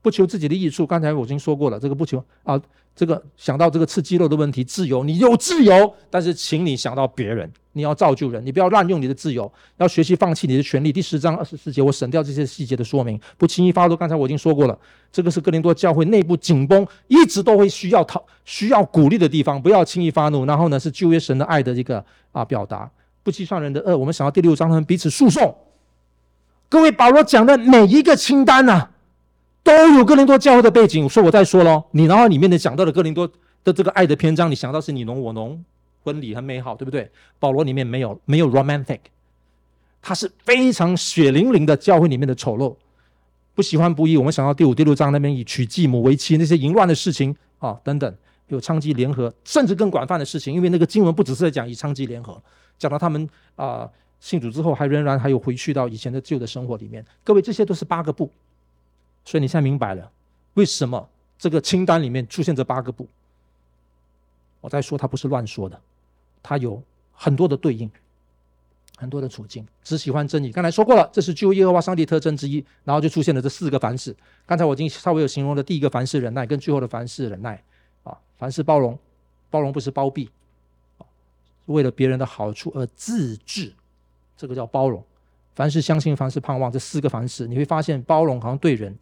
[0.02, 0.86] 不求自己的益处。
[0.86, 2.60] 刚才我已经说过了，这个不求啊，
[2.94, 10.92] 这个想到这个吃鸡肉的问题，自由，你有自由，但是请你想到别人，你要造就人，你不要滥用你的自由，要学习放弃你的权利。
[10.92, 13.96] 第十章二十四节，我省掉这些细节的说明，不轻易发怒。
[13.96, 14.78] 刚才我已经说过了，
[15.12, 20.44] 这个是哥林多教会内部紧绷，一直都会需要讨需要鼓励的地方，不要轻易发怒。
[20.44, 22.90] 然后呢，是旧约神的爱的一个啊表达，
[23.22, 23.96] 不计算人的恶。
[23.96, 25.54] 我们想到第六章，他们彼此诉讼。
[26.68, 28.88] 各位，保罗讲的每一个清单呐、
[29.76, 31.08] 都有哥林多教会的背景。
[31.08, 33.30] 所以我在说喽，你脑海里面的讲到的哥林多
[33.64, 35.64] 的这个爱的篇章，你想到是你侬我侬，
[36.02, 37.10] 婚礼很美好，对不对？
[37.38, 39.00] 保罗里面没有没有 romantic，
[40.00, 42.74] 他是非常血淋淋的教会里面的丑陋，
[43.54, 44.16] 不喜欢不义。
[44.16, 48.14] 我们想到第五、第六章那边以娶继母为妻那些淫乱的事情啊等等，
[48.48, 52.42] 有娼妓联合，甚至更广泛的事情，因为那个经文不只是在讲以娼妓联合，
[52.78, 53.88] 讲到他们啊。
[54.22, 57.02] 信主之后，还仍然还有回去到以前的旧的生活里面。
[57.24, 58.30] 各位，这些都是八个不，
[59.24, 60.10] 所以你现在明白了
[60.54, 63.06] 为什么这个清单里面出现这八个不。
[64.60, 65.80] 我在说，他不是乱说的，
[66.42, 67.90] 他有很多的对应，
[68.98, 69.66] 很多的处境。
[69.82, 72.62] 只喜欢真理，刚才说过了，这是旧耶和华上帝特征之一。
[72.84, 74.14] 然后就出现了这四个凡事。
[74.44, 77.62] 刚才我已经稍微有形容了第一个凡事忍耐，跟最后的凡事忍耐
[78.02, 78.98] 啊，凡事包容，
[79.48, 80.30] 包容不是包庇，
[81.66, 83.72] 为了别人的好处而自治。
[84.36, 85.02] 这个叫包容，
[85.54, 88.96] 凡事相信，凡事盼望，这四个凡事，你会发现包容好像对人，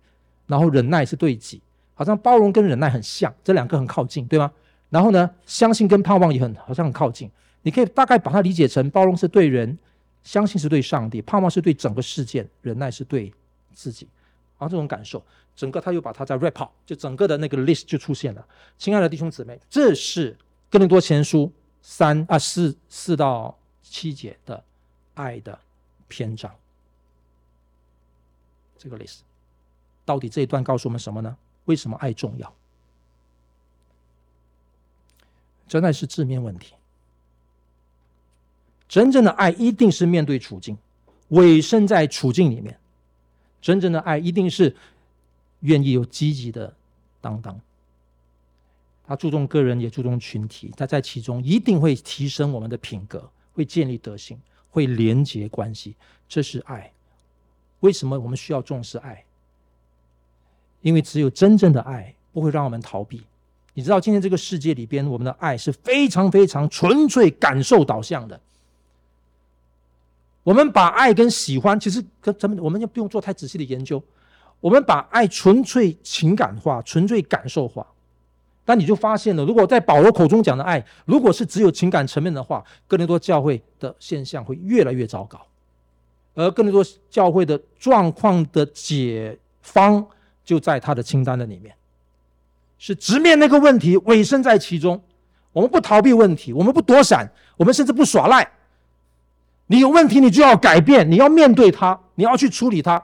[0.46, 1.62] 然后忍耐是对己，
[1.94, 4.50] 好像包容跟忍耐很像，这两个很靠近，对吗？
[4.88, 7.30] 然后呢，相信跟盼望也很好像很靠近，
[7.62, 9.78] 你可以大概把它理解成包容是对人，
[10.22, 13.32] 相信是对上帝，盼望是对整个世界，忍耐是对
[13.74, 14.08] 自己，
[14.58, 15.22] 然后这种感受，
[15.54, 18.44] 整个他又把它在 wrap up，就整个的那个 list 就出现了。
[18.78, 20.36] 亲爱的弟兄姊妹，这是
[20.70, 24.64] 哥林多前书三啊四四到七节的。
[25.14, 25.58] 爱的
[26.08, 26.52] 篇章，
[28.76, 29.22] 这个历史
[30.04, 31.36] 到底这一段告诉我们什么呢？
[31.66, 32.52] 为什么爱重要？
[35.68, 36.74] 真爱是字面问题。
[38.88, 40.78] 真正的爱一定是面对处境，
[41.28, 42.80] 委身在处境里面。
[43.60, 44.74] 真正的爱一定是
[45.60, 46.74] 愿意有积极的
[47.20, 47.60] 担当。
[49.06, 50.72] 他注重个人，也注重群体。
[50.76, 54.40] 他在其中一定会提升我们的品格，会建立德行。
[54.70, 55.96] 会连接关系，
[56.28, 56.92] 这是爱。
[57.80, 59.24] 为什么我们需要重视爱？
[60.80, 63.22] 因为只有真正的爱不会让我们逃避。
[63.74, 68.40] 你知道，今天这个世界里边，我们的爱是非常非常纯粹感受导向的。
[70.42, 74.02] 我们把爱跟喜欢，其实跟咱们我们也不用做太仔细的研究。
[74.60, 77.86] 我们把爱纯粹情感化，纯粹感受化。
[78.68, 85.40] 但你就发现了，如果在保罗口中讲的爱，如果是只有情感层面的话，哥林多教会的现象会越来越糟糕，
[86.34, 90.06] 而哥林多教会的状况的解方
[90.44, 91.74] 就在他的清单的里面，
[92.78, 95.00] 是直面那个问题，委身在其中。
[95.52, 97.26] 我们不逃避问题，我们不躲闪，
[97.56, 98.46] 我们甚至不耍赖。
[99.68, 103.02] 你有问题，你就要改变，你要面对它，你要去处理它，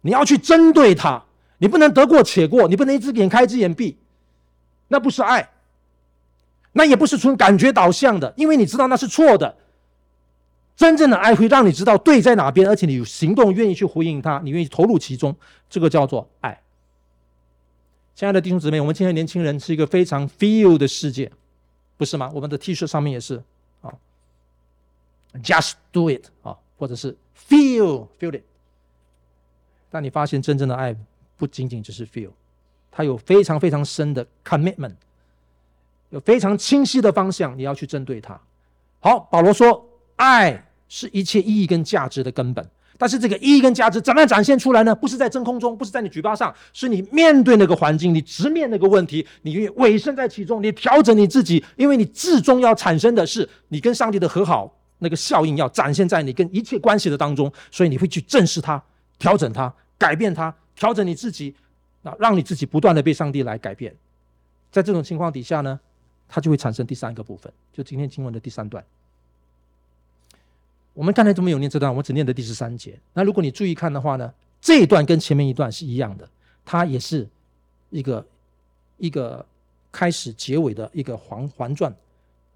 [0.00, 1.22] 你要去针对它，
[1.58, 3.98] 你不能得过且过，你不能一只眼开一只眼闭。
[4.92, 5.48] 那不是爱，
[6.72, 9.56] 那也不是纯感觉导向的，因为你知道那是错的。
[10.76, 15.34] 真正的爱会让你知道对在哪边，而且你有行动，愿意去回应他，你愿意投入其中，
[15.70, 16.60] 这个叫做爱。
[18.14, 21.32] 亲爱的弟兄姊妹，我们今天年轻人是一个非常 feel 的世界，
[21.96, 22.30] 不是吗？
[22.34, 23.42] 我们的 T 恤上面也是
[23.80, 23.92] 啊
[25.42, 27.16] ，Just do it 啊，或者是
[27.48, 28.42] feel feel it。
[29.90, 30.94] 但你发现真正的爱
[31.38, 32.30] 不仅仅只是 feel。
[32.92, 34.92] 他有非常非常深的 commitment，
[36.10, 38.38] 有非常清晰的方向，你要去针对他。
[39.00, 39.84] 好，保罗说，
[40.16, 42.64] 爱是一切意义跟价值的根本。
[42.98, 44.94] 但是这个意义跟价值怎么样展现出来呢？
[44.94, 58.80] 不是在真空中，不是在你嘴巴上，是你面对那个环境，你直面那个问题，你愿意委身在其中，你调整你自己，因为你至终要产生的是你跟上帝的和好，那个效应要展现在你跟一切关系的当中，所以你会去正视它，
[59.18, 61.52] 调整它，改变它，调整你自己。
[62.02, 63.94] 那让你自己不断的被上帝来改变，
[64.72, 65.78] 在这种情况底下呢，
[66.28, 68.84] 它就会产生第三个部分，就今天经文的第三段。
[70.94, 72.98] 我们刚才都没有念这段，我只念的第十三节。
[73.14, 76.28] 那如果你注意看的话呢，这一段跟前面一段是一样的，
[76.64, 77.26] 它也是
[77.90, 78.26] 一个
[78.98, 79.46] 一个
[79.92, 81.94] 开始结尾的一个环环转，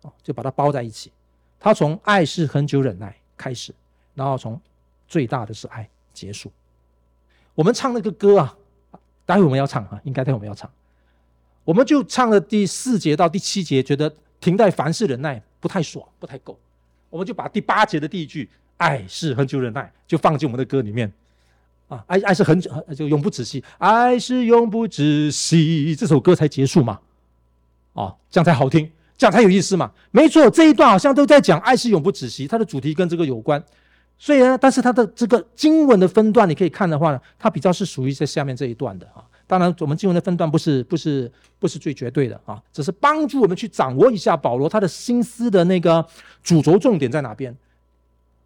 [0.03, 1.13] 啊，就把它包在一起。
[1.61, 3.73] 它从爱是恒久忍耐开始，
[4.15, 4.61] 然后从
[5.07, 6.51] 最大的是爱结束。
[7.55, 8.59] 我们唱那个歌啊。
[9.27, 10.71] 待会我们要唱啊，应该待会我们要唱，
[11.65, 14.11] 我们就唱了第四节到第七节，觉得
[14.41, 16.57] 停在凡事忍耐不太爽，不太够，
[17.11, 21.13] 我们就把第八节的第一句“爱是恒久忍耐”就放进我们的歌里面，
[21.89, 27.01] 啊，爱爱是很久，就永不止息，爱是永不止息，这首歌才结束嘛，
[27.95, 29.91] 啊，这样才好听，这样才有意思嘛。
[30.13, 33.61] 没错，这一段好像都在讲爱是永不止息，它的主题跟这个有关。
[34.19, 39.23] 所以呢，但是它的这个经文的分段，你可以看的话呢，它比较是属于在下面这一段的啊。
[39.47, 46.05] 当然，我们经文的分段不是不是不是最绝对的啊，只是帮助我们去掌握一下保罗他的心思的那个
[46.43, 47.57] 主轴重点在哪边。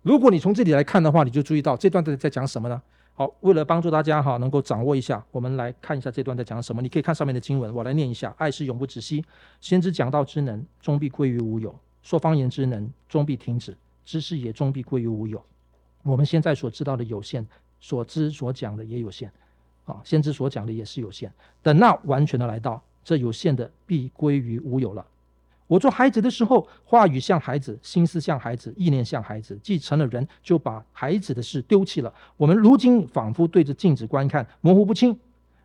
[0.02, 2.82] 如果你从这里来看的话，你就注意到这段在在讲什么呢？
[3.14, 6.82] 好，为了帮助大家哈能够掌握一下，我们来看一下这段在讲什么。
[6.82, 9.24] 你可以看上面的经文，我来念一下：爱是永不止息，
[9.60, 15.42] 先知讲道之能终必归于无有，说方言之能终必停止，知识也终必归于无有。
[16.02, 17.44] 我们现在所知道的有限，
[17.80, 19.30] 所知所讲的也有限。
[19.84, 21.32] 啊，先知所讲的也是有限。
[21.62, 25.04] 等那完全的来到，这有限的必归于无有了。
[25.66, 29.58] 我做孩子的时候，话语像孩子，心思像孩子，意念像孩子。
[29.62, 32.12] 既成了人，就把孩子的事丢弃了。
[32.36, 35.18] 我们如今仿佛对着镜子观看，模糊不清。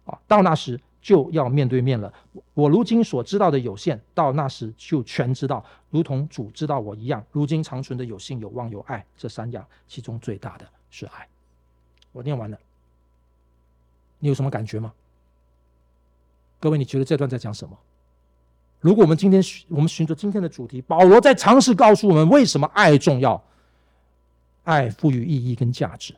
[0.05, 2.11] 啊，到那时就要面对面了。
[2.55, 7.23] 我如今所知道的有限，到那时就全知道，如同主知道我一样。
[7.31, 11.27] 如今长存的有信、有望、有爱，这三样，其中最大的是爱。
[12.11, 12.57] 我念完了。
[14.17, 14.91] 你有什么感觉吗？
[16.59, 17.77] 各位，你觉得这段在讲什么？
[18.79, 19.39] 如果我们今天
[19.69, 23.43] 我们寻着今天的主题，保罗在尝试告诉我们为什么爱重要，
[24.63, 26.15] 爱赋予意义跟价值，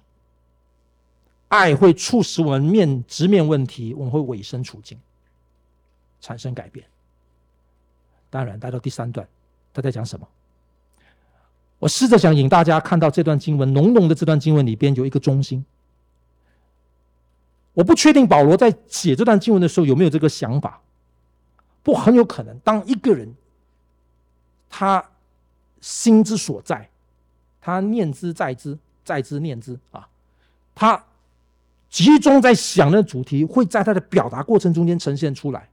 [1.50, 5.00] 爱会促使我们面直面问题，我们会委身处境，
[6.20, 6.86] 产生改变。
[8.30, 9.28] 当然，来到第三段，
[9.74, 10.28] 他在讲什么？
[11.80, 15.64] 我试着想引大家看到这段经文，浓浓的这段经文里边有一个中心。
[17.74, 20.82] 我不确定保罗在写这段经文的时候有没有这个想法，
[21.84, 23.32] 不，很有可能，当一个人
[24.68, 25.12] 他
[25.80, 26.90] 心之所在，
[27.62, 30.10] 他念之在之，在之念之啊，
[30.74, 31.02] 他
[31.90, 35.70] 集中在想的主题，会在他的表达过程中间呈现出来。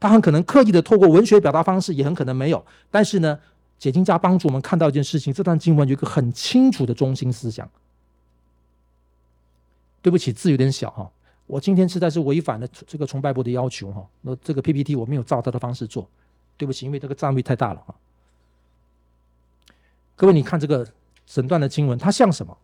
[0.00, 2.64] 他很可能刻意的透过文学表达方式，也很可能没有。
[2.90, 3.38] 但是呢，
[3.78, 7.68] 解经家帮助我们看到一件事情，这段经文有一个很清楚的中心思想。
[10.00, 11.10] 对不起，字有点小哈。
[11.46, 14.06] 我今天实在是违反了这个崇拜部的要求哈。
[14.22, 16.08] 那这个 PPT 我没有照他的方式做，
[16.56, 17.94] 对不起，因为这个占位太大了哈。
[20.14, 20.86] 各位，你看这个
[21.26, 22.56] 整段的经文，它像什么？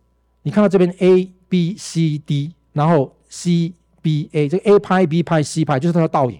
[0.43, 6.39] 你看到这边 A B C D，然后 C B A，这个 A 派 B 派 C 派就是它的倒影。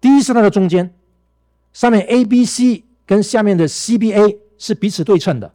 [0.00, 0.92] D 是它的中间，
[1.72, 5.52] 上面 A B C 跟下面的 C B A 是彼此对称的，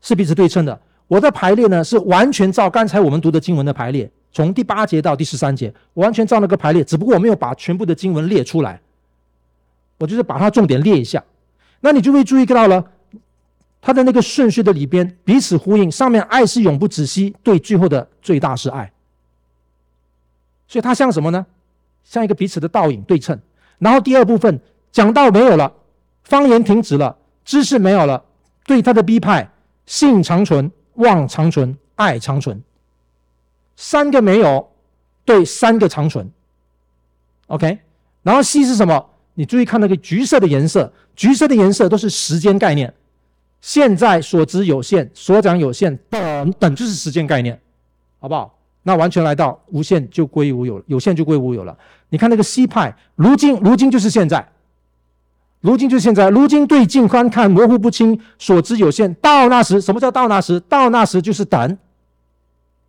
[0.00, 0.80] 是彼此对称的。
[1.06, 8.80] 我的排列呢，是完全照刚才我们读的经文的排列，从第八节到第十三节，完全照那个排列，只不过我没有把全部的经文列出来，
[9.98, 11.24] 我就是把它重点列一下。
[11.80, 12.90] 那你就会注意到了，
[13.80, 18.92] 它的那个顺序的里边彼此呼应，上面爱是永不止息，对，最后的最大是爱，
[20.66, 21.46] 所以它像什么呢？
[22.04, 23.40] 像一个彼此的倒影对称。
[23.78, 24.60] 然后第二部分
[24.90, 25.72] 讲到没有了，
[26.24, 28.24] 方言停止了，知识没有了，
[28.64, 29.50] 对它的 B 派
[29.86, 30.70] 信长存。
[30.98, 32.60] 望长存，爱长存，
[33.76, 34.72] 三个没有，
[35.24, 36.28] 对三个长存。
[37.46, 37.78] OK，
[38.24, 39.08] 然后 C 是什么？
[39.34, 42.92] 你注意看那个橘色的颜色，橘色的颜色都是时间概念。
[43.60, 47.60] 现在所知有限，所讲有限，等等就是时间概念，
[48.20, 48.58] 好不好？
[48.82, 51.76] 那完全来到无限就归无有，有限就归无有了。
[52.08, 54.48] 你看那个 C 派，如今如今就是现在。
[55.60, 59.12] 如今就现在，如今对镜观看模糊不清，所知有限。
[59.14, 60.60] 到那时，什么叫到那时？
[60.60, 61.76] 到那时就是等，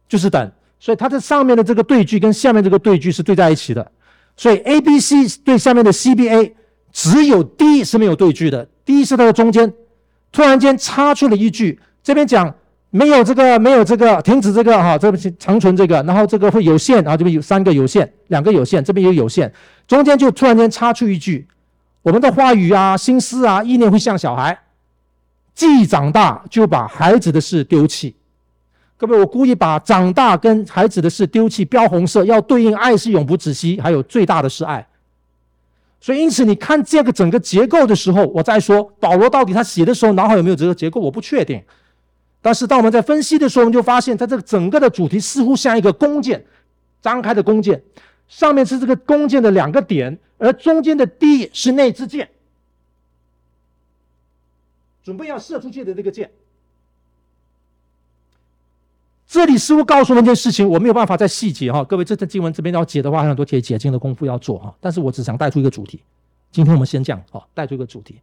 [0.07, 0.51] 就是等。
[0.79, 3.91] 所以它这上面的这个对句跟下面这个对句是对在一起的。
[4.37, 6.55] 所以 A、B、C 对下面的 C、B、A，
[6.91, 8.69] 只有 D 是没有对句的。
[8.85, 9.73] D 是它的中间，
[10.31, 12.53] 突然间插出了一句，这边讲
[12.91, 19.51] 没有这个，没有这个，停止这个哈，这边长存这个，然后这个会有限，然后这边有三个有限，两个有限，这边也有限，
[19.87, 21.47] 中间就突然间插出一句。
[22.01, 24.57] 我们的话语啊、心思啊、意念会像小孩，
[25.53, 28.15] 既长大就把孩子的事丢弃。
[28.97, 34.85] 各位，我故意把长大跟孩子的事丢弃标红色，要对应爱是永不止息，还有最大的是爱。
[36.01, 41.61] 所以，因此你看这个整个结构的时候，我再说保罗到底他写的时候脑海有没有这个结构，我不确定。
[42.41, 46.45] 但是当我们在分析的时候，我们就发现他这个整个的主题似乎像一个弓箭，
[47.01, 47.83] 张开的弓箭。
[48.29, 52.29] 上面是这个弓箭的两个点，而中间的 D 是那支箭，
[55.03, 56.31] 准备要射出去的这个箭。
[59.29, 64.75] 这里似乎告诉我们一件事情，我没有办法再细节哈，各位，这段经文这边要解的话，很多解解经的功夫要做哈。
[64.81, 66.01] 但是我只想带出一个主题，
[66.51, 68.19] 今天我们先这样哦，带出一个主题。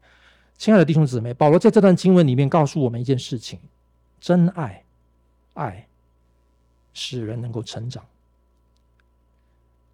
[0.59, 3.61] 亲爱的弟兄姊妹，保罗在这段经文里面告诉我们一件事情：
[4.20, 4.82] 真爱，
[5.54, 5.86] 爱
[6.92, 8.04] 使人能够成长，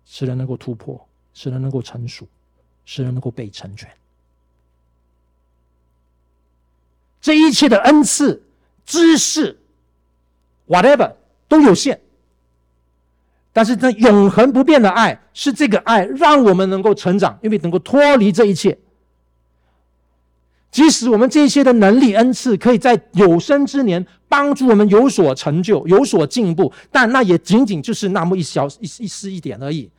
[0.07, 2.27] 使人能够突破，使人能够成熟，
[2.87, 3.87] 使人能够被成全。
[7.21, 8.43] 这一切的恩赐、
[8.87, 9.59] 知识
[10.67, 11.13] ，whatever
[11.49, 12.01] 都有限，
[13.53, 18.79] 但是这永恒不变的爱，是这个爱让我们能够成长，因为能够脱离这一切。
[20.71, 29.91] 即使我们这些的能力恩赐，可以在有生之年帮助我们有所成就、有所进步，但那也仅仅就是那么一小一一丝一点而已。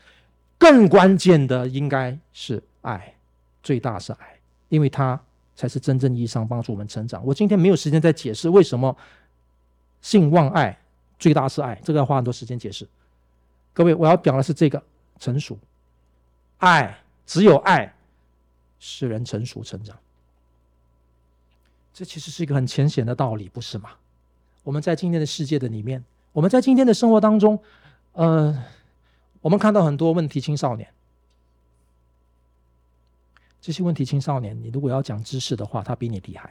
[0.58, 3.14] 更关键的应该是爱，
[3.62, 4.40] 最大是爱，
[4.70, 5.20] 因为它
[5.56, 7.24] 才是真正意义上帮助我们成长。
[7.24, 8.98] 我今天没有时间再解释为什么
[10.04, 10.78] 性望爱
[11.18, 12.88] 最大是爱，这个要花很多时间解释。
[13.74, 14.84] 各位，我要讲的是这个
[15.18, 15.58] 成熟，
[16.58, 17.92] 爱只有爱
[18.80, 19.98] 使人成熟成长。
[21.94, 23.92] 这其实是一个很浅显的道理，不是吗？
[24.64, 27.58] 我们在今天的世界的里面，我们在今天的生活当中，
[28.12, 28.64] 呃，
[29.42, 30.88] 我们看到很多问题青少年。
[33.62, 36.50] 这些问题青少年，你如果要讲知识的话，他比你厉害；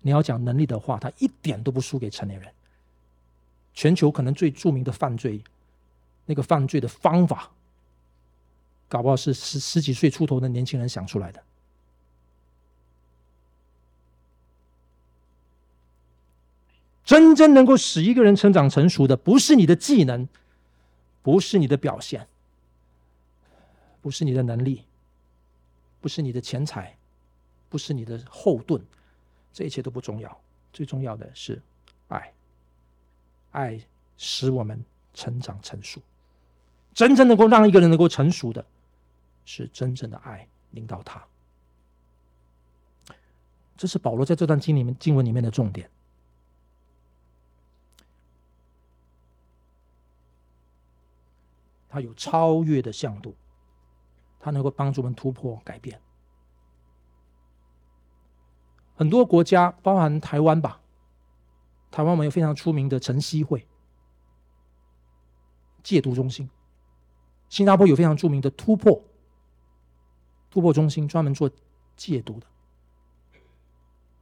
[0.00, 2.50] 你要讲能力的话，他一点都不输给成年人。
[3.74, 5.42] 全球可能最著名的犯罪，
[6.26, 7.50] 那个犯罪的方法，
[8.88, 11.42] 搞不好是十十几岁出头的年轻人想出来的。
[17.04, 20.26] 真正能够使一个人成长成熟的，不是你的技能，
[21.20, 22.26] 不是你的表现，
[24.00, 24.84] 不是你的能力，
[26.00, 26.96] 不是你的钱财，
[27.68, 28.80] 不是你的后盾，
[29.52, 30.40] 这一切都不重要。
[30.72, 31.60] 最重要的是，
[33.54, 33.80] 爱
[34.18, 34.84] 使我们
[35.14, 36.02] 成长成熟。
[36.92, 38.64] 真正能够让一个人能够成熟的，
[39.44, 41.24] 是真正的爱领导他。
[43.76, 45.90] 这是保罗在这段经里面经文里面的重点。
[51.88, 53.34] 它有超越的向度，
[54.40, 56.00] 它能够帮助我们突破改变。
[58.96, 60.80] 很多国家，包含台湾吧，
[61.94, 63.64] 台湾我们有非常出名的晨曦会
[65.80, 66.50] 戒毒中心，
[67.48, 69.00] 新加坡有非常著名的突破
[70.50, 71.48] 突破中心，专门做
[71.94, 72.46] 戒毒的。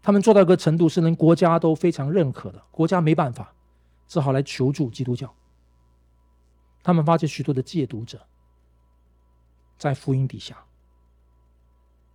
[0.03, 3.55] 他们做到一个程度，是连国家都非常认可的，国家没办法，
[4.07, 5.35] 只好来求助基督教。
[6.83, 8.21] 他们发现许多的戒毒者，
[9.79, 10.63] 在福音底下，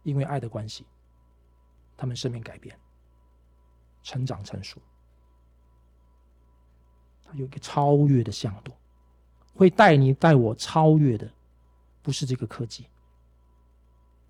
[0.03, 0.85] 因为爱的关系，
[1.97, 2.79] 他们生命改变，
[4.03, 4.79] 成长成熟。
[7.29, 8.71] 它有一个超越的向度，
[9.53, 11.29] 会带你带我超越的，
[12.01, 12.85] 不是这个科技，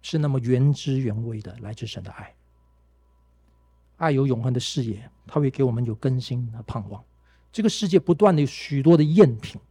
[0.01, 2.33] 是那么原汁原味的来自神的爱。
[3.97, 7.03] 爱有永恒的视野，它会给我们有更新和盼望。
[7.51, 9.61] 这个世界不断的有许多的赝品。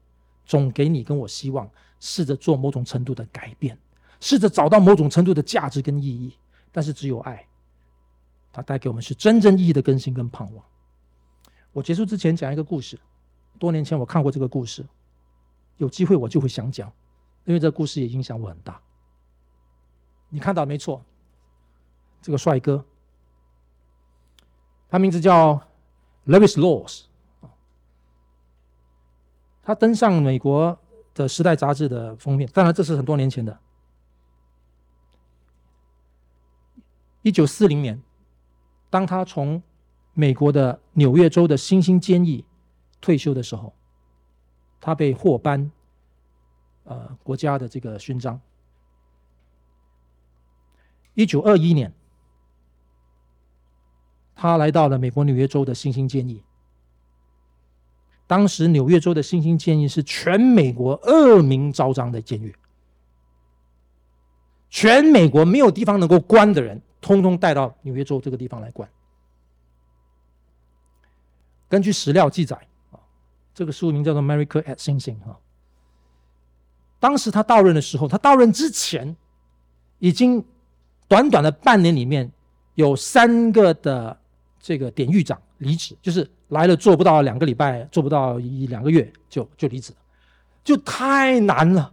[0.45, 1.68] 总给你跟我希望，
[1.99, 3.77] 试着做某种程度的改变，
[4.20, 6.39] 试着找到某种程度的价值跟意义。
[6.70, 7.45] 但是只有爱，
[8.53, 10.64] 它带给我们是真正意义的更新跟盼望。
[11.72, 12.97] 我结束之前讲一个故事，
[13.59, 14.87] 多年前我看过这个故事，
[15.77, 16.93] 有机会我就会想讲，
[17.45, 18.81] 因为这个故事也影响我很大。
[20.29, 21.03] 你看到没错，
[22.21, 22.85] 这个帅哥，
[24.89, 25.61] 他名字叫
[26.27, 27.05] Lewis Laws。
[29.63, 30.79] 他登上美国
[31.13, 33.59] 的《时代》杂志的封面，当然这是很多年前的。
[37.23, 38.01] 一九四零年，
[38.89, 39.61] 当他从
[40.15, 42.45] 美国的纽约州的新兴监狱
[43.07, 43.73] 退休的时候，
[44.81, 45.71] 他被获颁
[46.83, 48.41] 呃国家的这个勋章。
[51.15, 51.93] 一九二一年，
[54.35, 56.43] 他来到了美国纽约州的新兴监狱。
[58.27, 62.57] 当时纽约州的新兴监狱是全美国恶名昭彰的监狱，
[64.69, 68.91] 全美国没有地方能够关的人，通通带到纽约州这个地方来关。
[71.69, 72.67] 根据史料记载，
[73.57, 75.37] 这个书名叫做 America at Sing Sing 哈。
[77.01, 79.17] 当时他到任的时候，他到任之前，
[79.99, 80.45] 已经
[81.09, 82.31] 短短的半年里面，
[82.77, 84.17] 有三个的
[84.61, 86.31] 这个典狱长离职，就是。
[86.51, 89.93] 来了做不到两个礼拜，做不到一两个月就就离职，
[90.63, 91.93] 就太难了，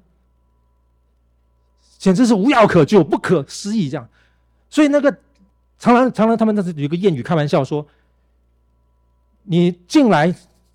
[1.97, 4.07] 简直是无药可救、不可思议这样。
[4.69, 5.11] 所以那个
[5.79, 7.83] 常常常常他们那是有个谚语开玩笑说
[9.41, 10.31] ：“你进来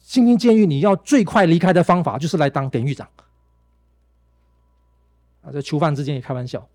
[0.09, 3.07] 新兴监狱，你要最快离开的方法就是来当典狱长。”
[5.45, 6.67] 啊，这囚犯之间也开玩笑，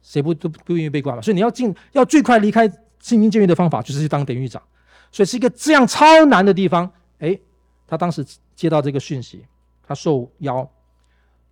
[0.00, 1.20] 谁不都不愿意被关嘛？
[1.20, 2.66] 所以你要进要最快离开
[3.00, 4.62] 新兴监狱的方法就是去当典狱长。
[5.12, 7.38] 所以是一个这样超难的地方，哎，
[7.86, 9.44] 他当时接到这个讯息，
[9.86, 10.66] 他受邀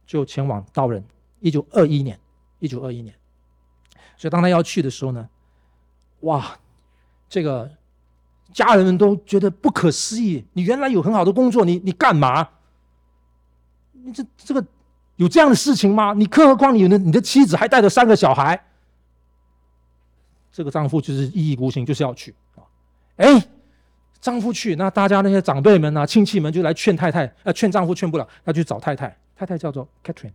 [0.07, 1.05] 就前往道人。
[1.41, 2.19] 一九二一年，
[2.59, 3.15] 一九二一年，
[4.17, 5.29] 所以当他要去的时候呢，
[6.21, 6.59] 哇，
[7.29, 7.71] 这个
[8.53, 10.45] 家人们都觉得不可思议。
[10.53, 12.49] 你原来有很好的工作，你你干嘛？
[13.93, 14.65] 你这这个
[15.17, 16.13] 有这样的事情吗？
[16.13, 18.65] 你更何况你的你的妻子还带着三个小孩。
[20.53, 22.63] 这个丈夫就是一意孤行，就是要去啊。
[23.17, 23.45] 哎，
[24.21, 30.33] 丈夫去，那大家那些长辈们啊、亲戚们就来劝太太，呃，劝丈夫劝不了，他去找太太，太太叫做 Catherine。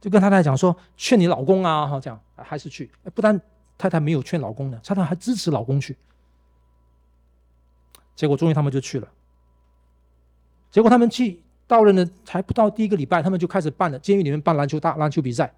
[0.00, 2.90] 就跟太太讲说，劝你老公啊，哈，这样还是去。
[3.14, 3.40] 不但
[3.76, 5.96] 太太没有劝老公呢，太太还支持老公去。
[8.14, 9.08] 结果终于他们就去了。
[10.70, 15.52] 结果他们去到了呢，还不到第一个礼拜，他们就开始办了监狱里面办篮球大篮球比赛。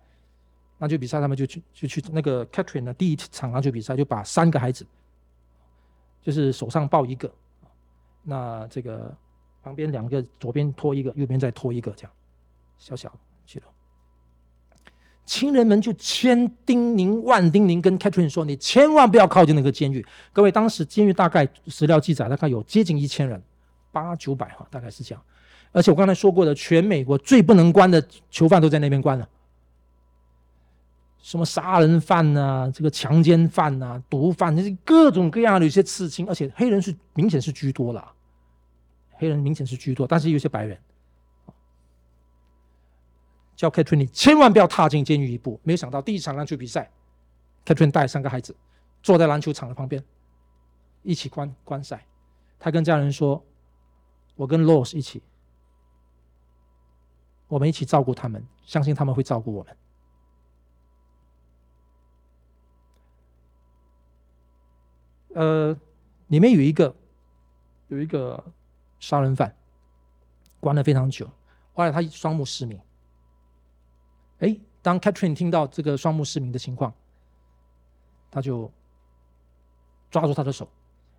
[0.79, 4.87] 篮球比赛他们就去就去那个 Catherine 的第一场篮球比赛，就把三个孩子，
[6.21, 7.33] 就是手上抱一个，
[8.23, 9.15] 那这个
[9.63, 12.13] 旁边两个左边拖一个，右边再拖一个，这样
[12.79, 13.11] 小小。
[15.27, 23.43] 亲人们就千叮咛万叮咛，跟 Catherine 说：“你千万不要靠近那个监狱。”各位，当时监狱大概史料记载大概有接近一千人，
[23.91, 25.23] 八九百哈，大概是这样。
[25.73, 29.29] 而且我刚才说过的，全美国最不能关的囚犯都在那边关了，
[31.21, 38.13] 什么杀人犯呐、啊，这个强奸犯呐、啊，毒贩，这些各种各样的一些刺青，而且黑人是明显是居多了，
[39.15, 40.79] 黑人明显是居多，但是有些白人。
[43.57, 45.59] 叫 Catherine，你千万不要踏进监狱一步。
[45.65, 46.91] 没有想到第一场篮球比赛
[47.65, 48.55] ，Catherine 带三个孩子
[49.03, 50.05] 坐在篮球场的旁边，
[51.03, 52.07] 一起观观赛。
[52.59, 53.43] 他跟家人说
[54.37, 55.23] ：“我跟 Lois 一起，
[57.49, 59.77] 我们一起照顾他们，相信他们会照顾我们。”
[65.35, 65.77] 呃，
[66.29, 66.95] 里面有一个
[67.89, 68.43] 有一个
[69.01, 69.55] 杀人犯，
[70.61, 71.31] 关了非常久，
[71.75, 72.81] 后来他双目失明。
[74.39, 76.93] 哎，当 Catherine 听到这个双目失明的情况，
[78.31, 78.71] 他就
[80.11, 80.69] 抓住他的手。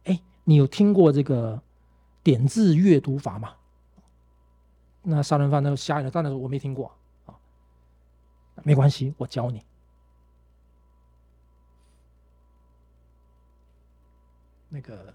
[0.04, 1.62] 哎，你有听过这个
[2.24, 3.56] 点字阅读法吗？
[5.02, 6.92] 那杀人犯那个瞎眼的，当然说我没听过
[7.26, 7.34] 啊。
[8.64, 9.64] 没关系，我教你。
[14.70, 15.14] 那个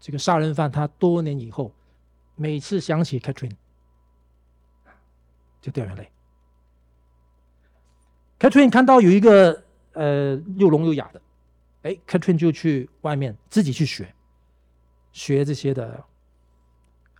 [0.00, 1.72] 这个杀人犯他多年以后，
[2.34, 3.56] 每次想起 Catherine，
[5.60, 6.10] 就掉眼泪。
[8.38, 9.64] Katrin 看到有一个
[9.94, 11.20] 呃又聋又哑的，
[11.82, 14.14] 哎，Katrin 就去外面自己去学，
[15.12, 16.04] 学这些的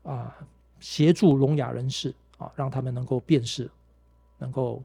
[0.02, 0.36] 啊，
[0.78, 3.68] 协助聋哑人士啊，让他们能够辨识，
[4.38, 4.82] 能够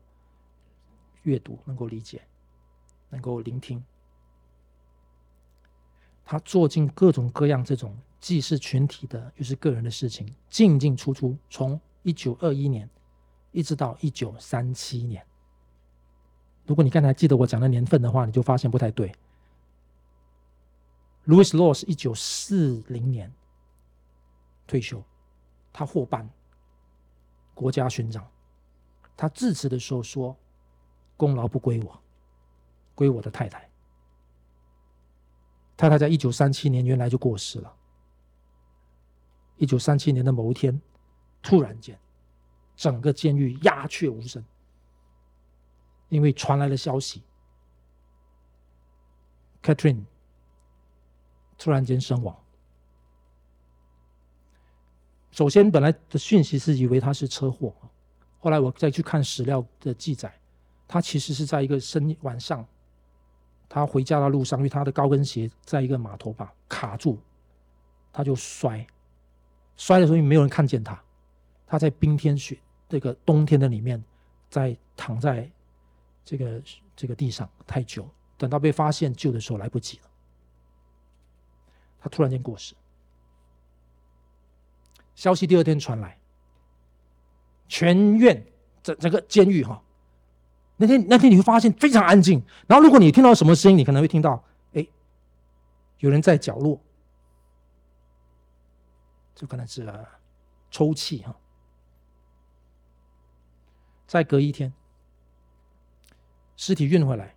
[1.22, 2.22] 阅读，能够理解，
[3.10, 3.84] 能够聆听。
[6.26, 12.90] 他做尽各种各样这种既是群体的又是个人的事情，进进出出，从一九二一年
[13.52, 15.24] 一直到一九三七年。
[16.66, 19.14] 如果你刚才记得我讲的年份的话，你就发现不太对。
[21.26, 23.32] Louis Law 是一九四零年
[24.68, 25.04] 退休，
[25.72, 26.30] 他获颁
[27.54, 28.26] 国家勋章。
[29.16, 30.36] 他致辞的时候说
[31.16, 32.02] ：“功劳不归我，
[32.96, 33.70] 归我的太太。”
[35.78, 37.74] 太太在一九三七年原来就过世了。
[39.58, 40.82] 一九三七年的某一天，
[41.42, 41.98] 突然间，
[42.76, 44.44] 整个监狱鸦雀无声。
[46.14, 47.24] 因为传来了消息
[49.64, 50.04] ，Catherine
[51.58, 52.38] 突然间身亡。
[55.32, 57.74] 首先，本来的讯息是以为他是车祸，
[58.38, 60.32] 后来我再去看史料的记载，
[60.88, 62.64] 他其实是在一个深夜晚上，
[63.68, 67.18] 他回家的路上，因为他的高跟鞋在一个码头把卡住，
[68.12, 68.86] 他就摔，
[69.78, 71.02] 摔的时候没有人看见他，
[71.66, 74.04] 他在冰天雪这个冬天的里面，
[74.52, 75.50] 在躺在。
[76.26, 76.64] 这个
[76.96, 80.10] 这个地上太久，等到被发现救的时候来不及了。
[82.00, 82.76] 他突然间过世，
[85.16, 86.18] 消息第二天传来，
[87.68, 88.46] 全院
[88.82, 89.82] 整整个监狱哈，
[90.78, 92.44] 那天那天你会发现非常安静。
[92.68, 94.44] 然后如果你听到什么声音，你可能会听到，
[94.74, 94.86] 哎，
[96.00, 96.80] 有人在角落，
[99.36, 99.88] 就可能是
[100.72, 101.36] 抽泣哈。
[104.08, 104.74] 再隔一天。
[106.66, 107.36] 尸体运回来，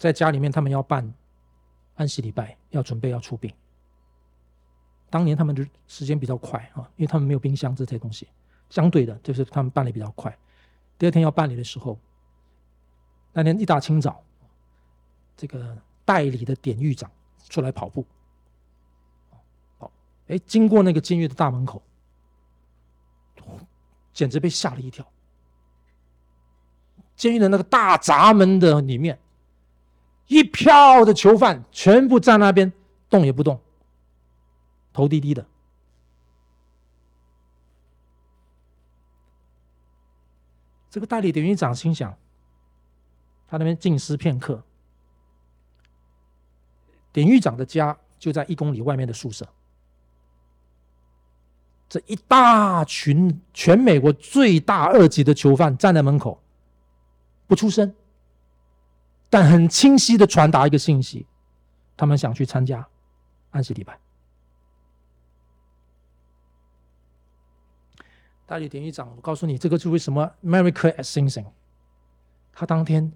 [0.00, 1.14] 在家里面，他们要办
[1.94, 3.54] 安息礼拜，要准备要出殡。
[5.08, 8.26] 当年他们的时间比较快啊，因为他们没有冰箱这些东西，
[8.68, 10.36] 相对的，就是他们办理比较快。
[10.98, 11.96] 第二天要办理的时候，
[13.32, 14.24] 那天一大清早，
[15.36, 17.08] 这个代理的典狱长
[17.48, 18.04] 出来跑步，
[19.78, 19.88] 好
[20.26, 21.80] 哎，经过那个监狱的大门口，
[24.12, 25.08] 简直被吓了一跳。
[27.18, 29.18] 监狱的那个大闸门的里面，
[30.28, 32.72] 一票的囚犯全部站那边，
[33.10, 33.60] 动也不动，
[34.92, 35.44] 头低低的。
[40.88, 42.16] 这个代理典狱长心想，
[43.48, 44.62] 他那边静思片刻。
[47.12, 49.46] 典狱长的家就在一公里外面的宿舍。
[51.88, 56.40] 这一大群全美国最大二级的囚犯站在门口，
[57.48, 57.92] 不出声，
[59.28, 61.26] 但很清晰的传达一个信息：
[61.96, 62.86] 他们想去参加
[63.50, 63.98] 安息礼拜。
[68.46, 71.46] 代理典狱长，我告诉你，这个是为什么？America is singing
[72.52, 73.12] 他当天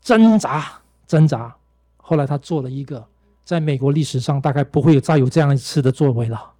[0.00, 1.56] 挣扎挣扎，
[1.96, 3.06] 后来他做了一个
[3.44, 6.54] 在美国历史上大概不会有再有这样一次的作为了。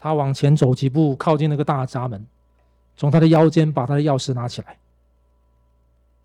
[0.00, 2.26] 他往前走几步，靠近那个大闸门，
[2.98, 4.76] 从他的腰间把他的钥匙拿起来，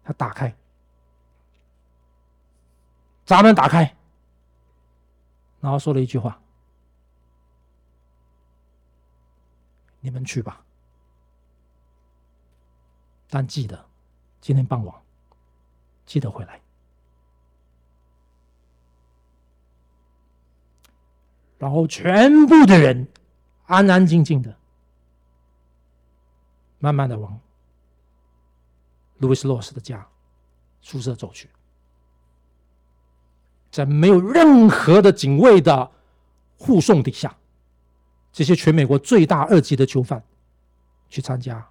[0.03, 0.51] 他打开
[3.25, 3.95] 闸门，打开，
[5.61, 6.41] 然后说了一句话
[10.01, 10.65] ：“你们去吧，
[13.29, 13.85] 但记得
[14.41, 14.95] 今天傍晚
[16.07, 16.59] 记得回来。”
[21.59, 23.07] 然后全部的人。
[23.65, 24.53] 安安静静的，
[26.83, 27.39] 慢慢的往
[29.19, 30.05] 路易斯·洛斯的家
[30.81, 31.49] 宿舍走去，
[33.71, 35.89] 在没有任何的警卫的
[36.57, 37.33] 护送底下，
[38.33, 40.21] 这些全美国最大二级的囚犯
[41.07, 41.65] 去参加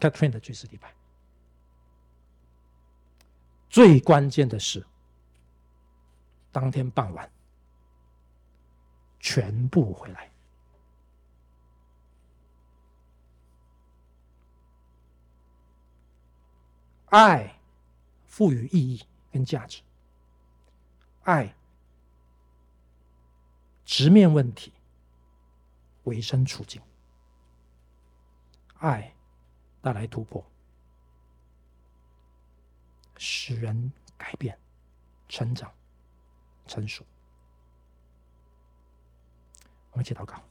[0.00, 0.92] Catherine 的军事礼拜。
[3.70, 4.84] 最关键的是，
[6.50, 7.30] 当天傍晚。
[9.20, 10.28] 全部回来。
[17.10, 17.58] 爱
[18.26, 19.02] 赋予意义
[19.32, 19.82] 跟价值，
[21.22, 21.54] 爱
[23.84, 24.72] 直面问题，
[26.04, 26.82] 委身处境，
[28.78, 29.14] 爱
[29.80, 30.44] 带来突破，
[33.16, 34.58] 使人改变、
[35.28, 35.72] 成长、
[36.66, 37.04] 成熟。
[39.92, 40.42] 我们一起祷告。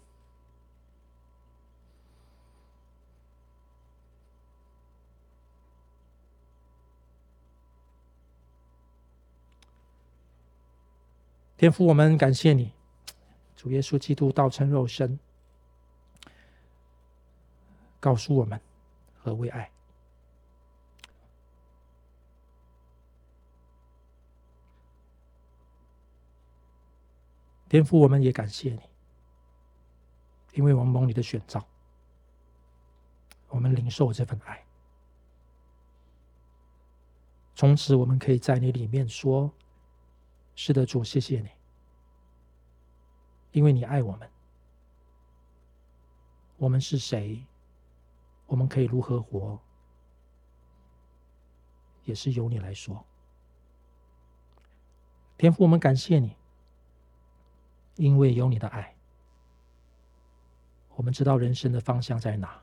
[11.57, 12.71] 天父，我们感谢你，
[13.55, 15.19] 主耶稣基督道成肉身，
[17.99, 18.61] 告诉我们
[19.15, 19.71] 何为爱。
[27.67, 28.79] 天父，我们也感谢你。
[30.53, 31.67] 因为我们蒙你的选召，
[33.49, 34.63] 我们领受这份爱，
[37.53, 39.51] 从此我们可以在你里面说
[40.59, 41.51] ：“是的，主，谢谢你，
[43.51, 44.27] 因为你爱我们。
[46.57, 47.45] 我们是谁？
[48.47, 49.59] 我们可以如何活？
[52.05, 53.05] 也是由你来说。
[55.37, 56.35] 天父，我们感谢你，
[57.95, 58.95] 因为有你的爱。”
[60.97, 62.59] 我们知道人生的方向在哪，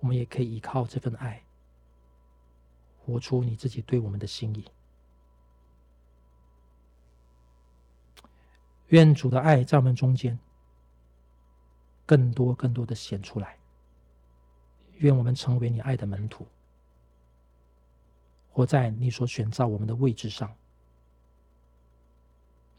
[0.00, 1.45] 我们也可以依靠这份爱，
[3.06, 4.64] 活出你自己对我们的心意。
[8.88, 10.36] 愿主的爱在我们中间
[12.04, 13.56] 更多、更多的显出来。
[14.98, 16.46] 愿我们成为你爱的门徒，
[18.50, 20.52] 活在你所选召我们的位置上，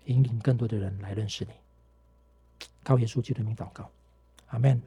[0.06, 1.52] 引领更多的人来认识你。
[2.84, 3.90] 靠耶稣基督的名祷告，
[4.48, 4.82] 阿门。